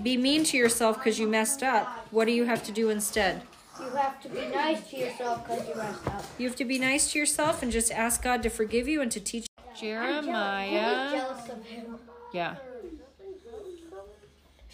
[0.03, 1.87] be mean to yourself because you messed up.
[2.11, 3.43] What do you have to do instead?
[3.79, 6.25] You have to be nice to yourself because you messed up.
[6.39, 9.11] You have to be nice to yourself and just ask God to forgive you and
[9.13, 9.47] to teach
[9.79, 11.11] Jeremiah.
[11.13, 11.99] jealous of him?
[12.33, 12.57] Yeah.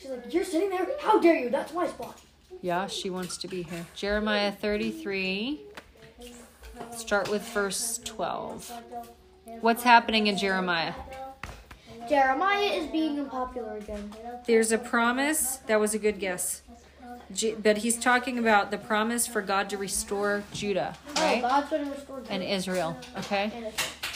[0.01, 0.87] She's like, you're sitting there.
[1.01, 1.51] How dare you?
[1.51, 2.19] That's my spot.
[2.63, 3.87] Yeah, she wants to be here.
[3.95, 5.61] Jeremiah 33.
[6.97, 8.73] Start with verse 12.
[9.61, 10.95] What's happening in Jeremiah?
[12.09, 14.13] Jeremiah is being unpopular again.
[14.47, 15.57] There's a promise.
[15.67, 16.63] That was a good guess.
[17.63, 21.43] But he's talking about the promise for God to restore Judah, Oh, right?
[21.43, 23.53] God's going to restore And Israel, okay?
[23.55, 23.67] And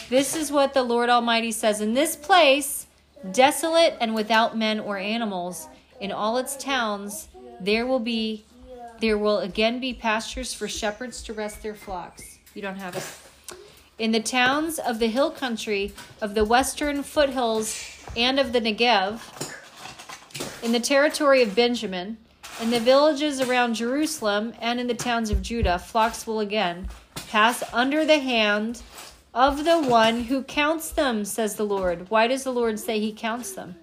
[0.08, 2.86] This is what the Lord Almighty says In this place,
[3.32, 5.68] desolate and without men or animals,
[6.02, 7.28] in all its towns,
[7.60, 8.44] there will be
[8.98, 12.38] there will again be pastures for shepherds to rest their flocks.
[12.54, 13.56] You don't have it.
[13.98, 17.84] In the towns of the hill country, of the western foothills,
[18.16, 19.20] and of the Negev,
[20.62, 22.16] in the territory of Benjamin,
[22.60, 26.88] in the villages around Jerusalem, and in the towns of Judah, flocks will again
[27.28, 28.82] pass under the hand
[29.34, 32.08] of the one who counts them, says the Lord.
[32.10, 33.76] Why does the Lord say he counts them?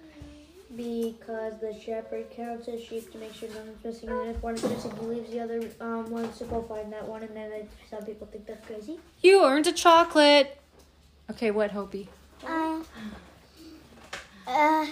[0.76, 4.54] Because the shepherd counts his sheep to make sure none is missing, and if one
[4.54, 7.22] is missing, he leaves the other um, ones to go find that one.
[7.24, 9.00] And then I, some people think that's crazy.
[9.20, 10.60] You earned a chocolate.
[11.28, 12.08] Okay, what, Hopi?
[12.46, 12.82] Uh,
[14.46, 14.86] uh,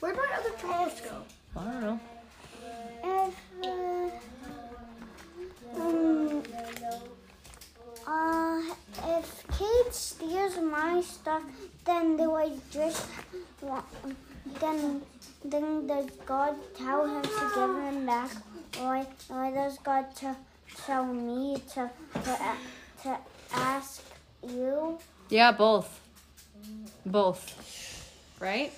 [0.00, 1.22] Where'd my other chocolates go?
[1.56, 2.00] I don't know.
[3.04, 3.34] if,
[3.64, 4.10] uh,
[5.80, 6.42] um,
[8.06, 8.62] uh,
[9.18, 11.42] if Cade steals my stuff,
[11.84, 13.06] then do I just
[13.62, 13.84] want,
[14.60, 15.02] then,
[15.44, 18.30] then does God tell him to give him back,
[18.80, 20.36] or, or does God to
[20.86, 21.90] tell me to,
[22.24, 23.16] to, a- to
[23.54, 24.02] ask
[24.46, 24.98] you?
[25.28, 26.00] Yeah, both.
[27.06, 27.54] Both.
[28.40, 28.72] Right?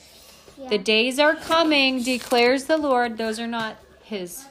[0.59, 0.69] Yeah.
[0.71, 3.19] The days are coming, declares the Lord.
[3.19, 4.47] Those are not his.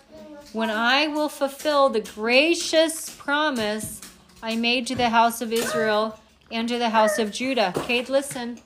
[0.54, 4.02] When I will fulfill the gracious promise
[4.42, 6.20] I made to the house of Israel
[6.52, 7.74] and to the house of Judah.
[7.88, 8.60] Cade, listen.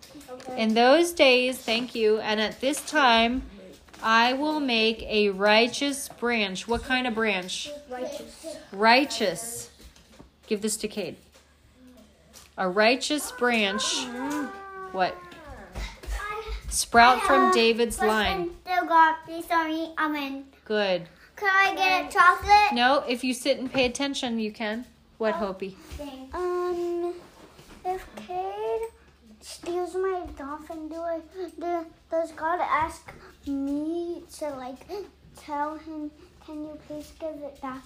[0.57, 3.43] In those days, thank you, and at this time,
[4.01, 6.67] I will make a righteous branch.
[6.67, 7.69] What kind of branch?
[7.89, 8.57] Righteous.
[8.71, 9.69] Righteous.
[10.47, 11.15] Give this to Cade.
[12.57, 14.05] A righteous branch.
[14.91, 15.15] What?
[16.69, 18.51] Sprout from David's line.
[18.63, 20.45] Still got please sorry, I'm in.
[20.65, 21.07] Good.
[21.35, 22.73] Can I get a chocolate?
[22.73, 24.85] No, if you sit and pay attention, you can.
[25.17, 25.77] What, Hopi?
[26.33, 27.13] Um,
[27.85, 28.89] if Cade
[29.69, 31.19] steals my dolphin, do I,
[31.59, 33.13] do, does God ask
[33.45, 34.79] me to like
[35.37, 36.09] tell him,
[36.45, 37.83] can you please give it back?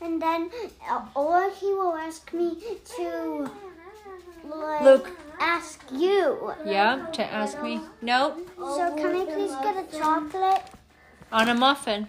[0.00, 0.50] And then,
[0.90, 2.56] uh, or he will ask me
[2.96, 3.48] to
[4.48, 5.16] like Luke.
[5.38, 6.52] ask you.
[6.66, 7.80] Yeah, to ask me?
[8.02, 10.62] No, So can I please get a chocolate?
[11.32, 12.08] on a muffin.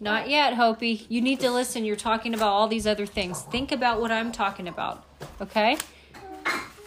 [0.00, 1.06] Not yet, Hopi.
[1.08, 1.84] You need to listen.
[1.86, 3.42] You're talking about all these other things.
[3.42, 5.04] Think about what I'm talking about,
[5.40, 5.78] okay?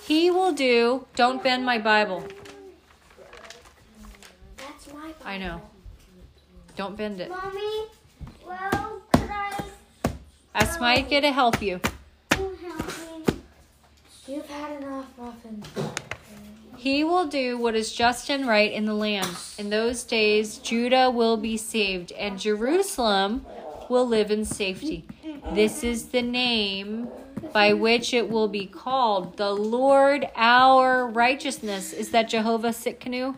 [0.07, 1.05] He will do.
[1.15, 2.27] Don't bend my Bible.
[4.57, 5.13] That's my.
[5.23, 5.61] I know.
[6.75, 7.29] Don't bend it.
[7.29, 7.85] Mommy,
[8.45, 9.53] well, could I
[10.55, 11.79] Ask Micah to help you.
[12.31, 13.35] help me?
[14.27, 15.65] You've had enough muffins.
[16.75, 19.37] He will do what is just and right in the land.
[19.57, 23.45] In those days, Judah will be saved, and Jerusalem
[23.87, 25.05] will live in safety.
[25.53, 27.09] This is the name
[27.51, 31.93] by which it will be called the Lord our righteousness.
[31.93, 33.37] Is that Jehovah Tsidkenu?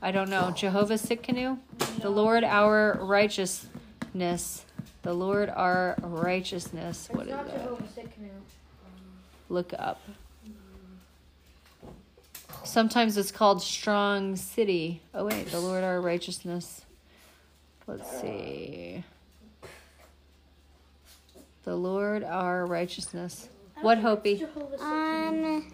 [0.00, 0.52] I don't know.
[0.52, 1.58] Jehovah Tsidkenu?
[2.00, 4.64] The Lord our righteousness.
[5.02, 7.08] The Lord our righteousness.
[7.10, 7.70] What It's that?
[9.48, 10.00] Look up.
[12.64, 15.00] Sometimes it's called Strong City.
[15.14, 16.82] Oh, wait, the Lord our righteousness.
[17.86, 19.04] Let's see.
[21.66, 23.48] The Lord our righteousness.
[23.80, 24.46] What, Hopi?
[24.78, 25.66] Um,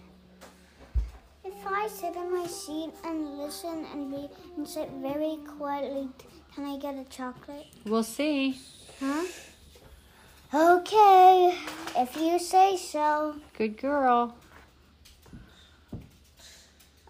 [1.44, 4.26] if I sit in my seat and listen and be
[4.56, 6.08] and sit very quietly,
[6.54, 7.66] can I get a chocolate?
[7.84, 8.58] We'll see.
[9.00, 9.26] Huh?
[10.54, 11.58] Okay,
[11.94, 13.36] if you say so.
[13.58, 14.34] Good girl.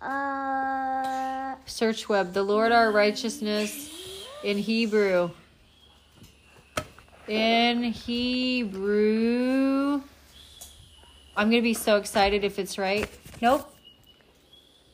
[0.01, 2.33] Uh, Search web.
[2.33, 5.30] The Lord our righteousness in Hebrew.
[7.29, 10.03] In Hebrew.
[11.37, 13.09] I'm going to be so excited if it's right.
[13.41, 13.68] Nope.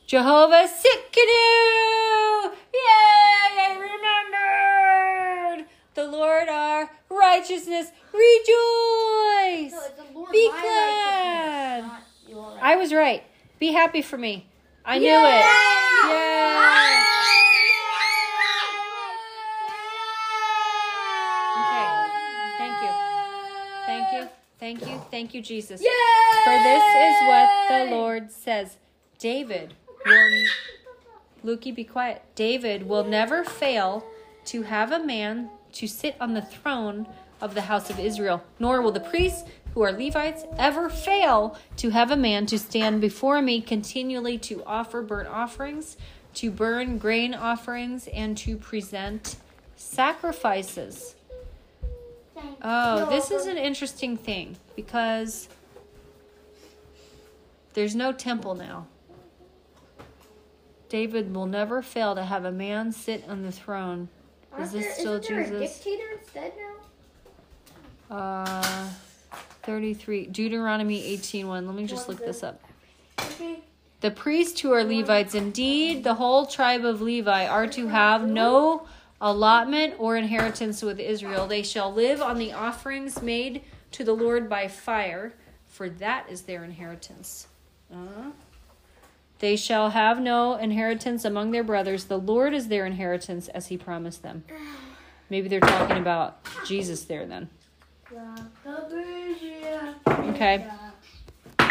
[0.07, 2.51] Jehovah Tsidkenu!
[2.73, 3.61] Yay!
[3.61, 3.77] I
[5.53, 5.65] remembered!
[5.93, 7.91] The Lord our righteousness.
[8.13, 9.71] Rejoice!
[9.71, 9.81] No,
[10.15, 11.83] Lord Be glad!
[11.83, 13.23] not your I was right.
[13.59, 14.47] Be happy for me.
[14.85, 15.11] I knew it.
[15.11, 15.43] Yay!
[21.59, 22.93] Okay.
[23.85, 24.29] Thank you.
[24.59, 25.01] Thank you.
[25.19, 25.41] Thank you.
[25.41, 25.81] Jesus.
[25.81, 28.77] For this is what the Lord says.
[29.17, 29.73] David
[30.05, 30.45] will
[31.43, 32.23] Lukey, be quiet.
[32.35, 34.05] David will never fail
[34.45, 37.05] to have a man to sit on the throne
[37.41, 39.43] of the house of Israel, nor will the priests
[39.73, 44.63] who are Levites ever fail to have a man to stand before me continually to
[44.63, 45.97] offer burnt offerings,
[46.35, 49.35] to burn grain offerings, and to present
[49.75, 51.15] sacrifices.
[52.61, 55.49] Oh, this is an interesting thing because
[57.73, 58.87] there's no temple now.
[60.87, 64.07] David will never fail to have a man sit on the throne.
[64.57, 65.75] Is this still Jesus?
[65.75, 66.53] dictator instead
[68.09, 68.15] now?
[68.15, 68.89] Uh,
[69.63, 71.67] 33 Deuteronomy 18:1.
[71.67, 72.61] Let me just look this up.
[73.19, 73.59] Okay.
[73.99, 78.87] The priests who are Levites, indeed, the whole tribe of Levi, are to have no
[79.19, 81.47] allotment or inheritance with Israel.
[81.47, 83.61] They shall live on the offerings made
[83.91, 85.33] to the Lord by fire,
[85.67, 87.47] for that is their inheritance.
[87.91, 88.31] Uh,
[89.39, 92.05] they shall have no inheritance among their brothers.
[92.05, 94.43] The Lord is their inheritance, as he promised them.
[95.29, 97.49] Maybe they're talking about Jesus there then.
[100.07, 100.65] Okay.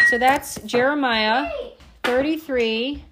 [0.09, 1.51] So that's Jeremiah
[2.05, 3.05] 33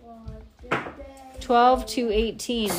[1.40, 2.70] 12 to 18.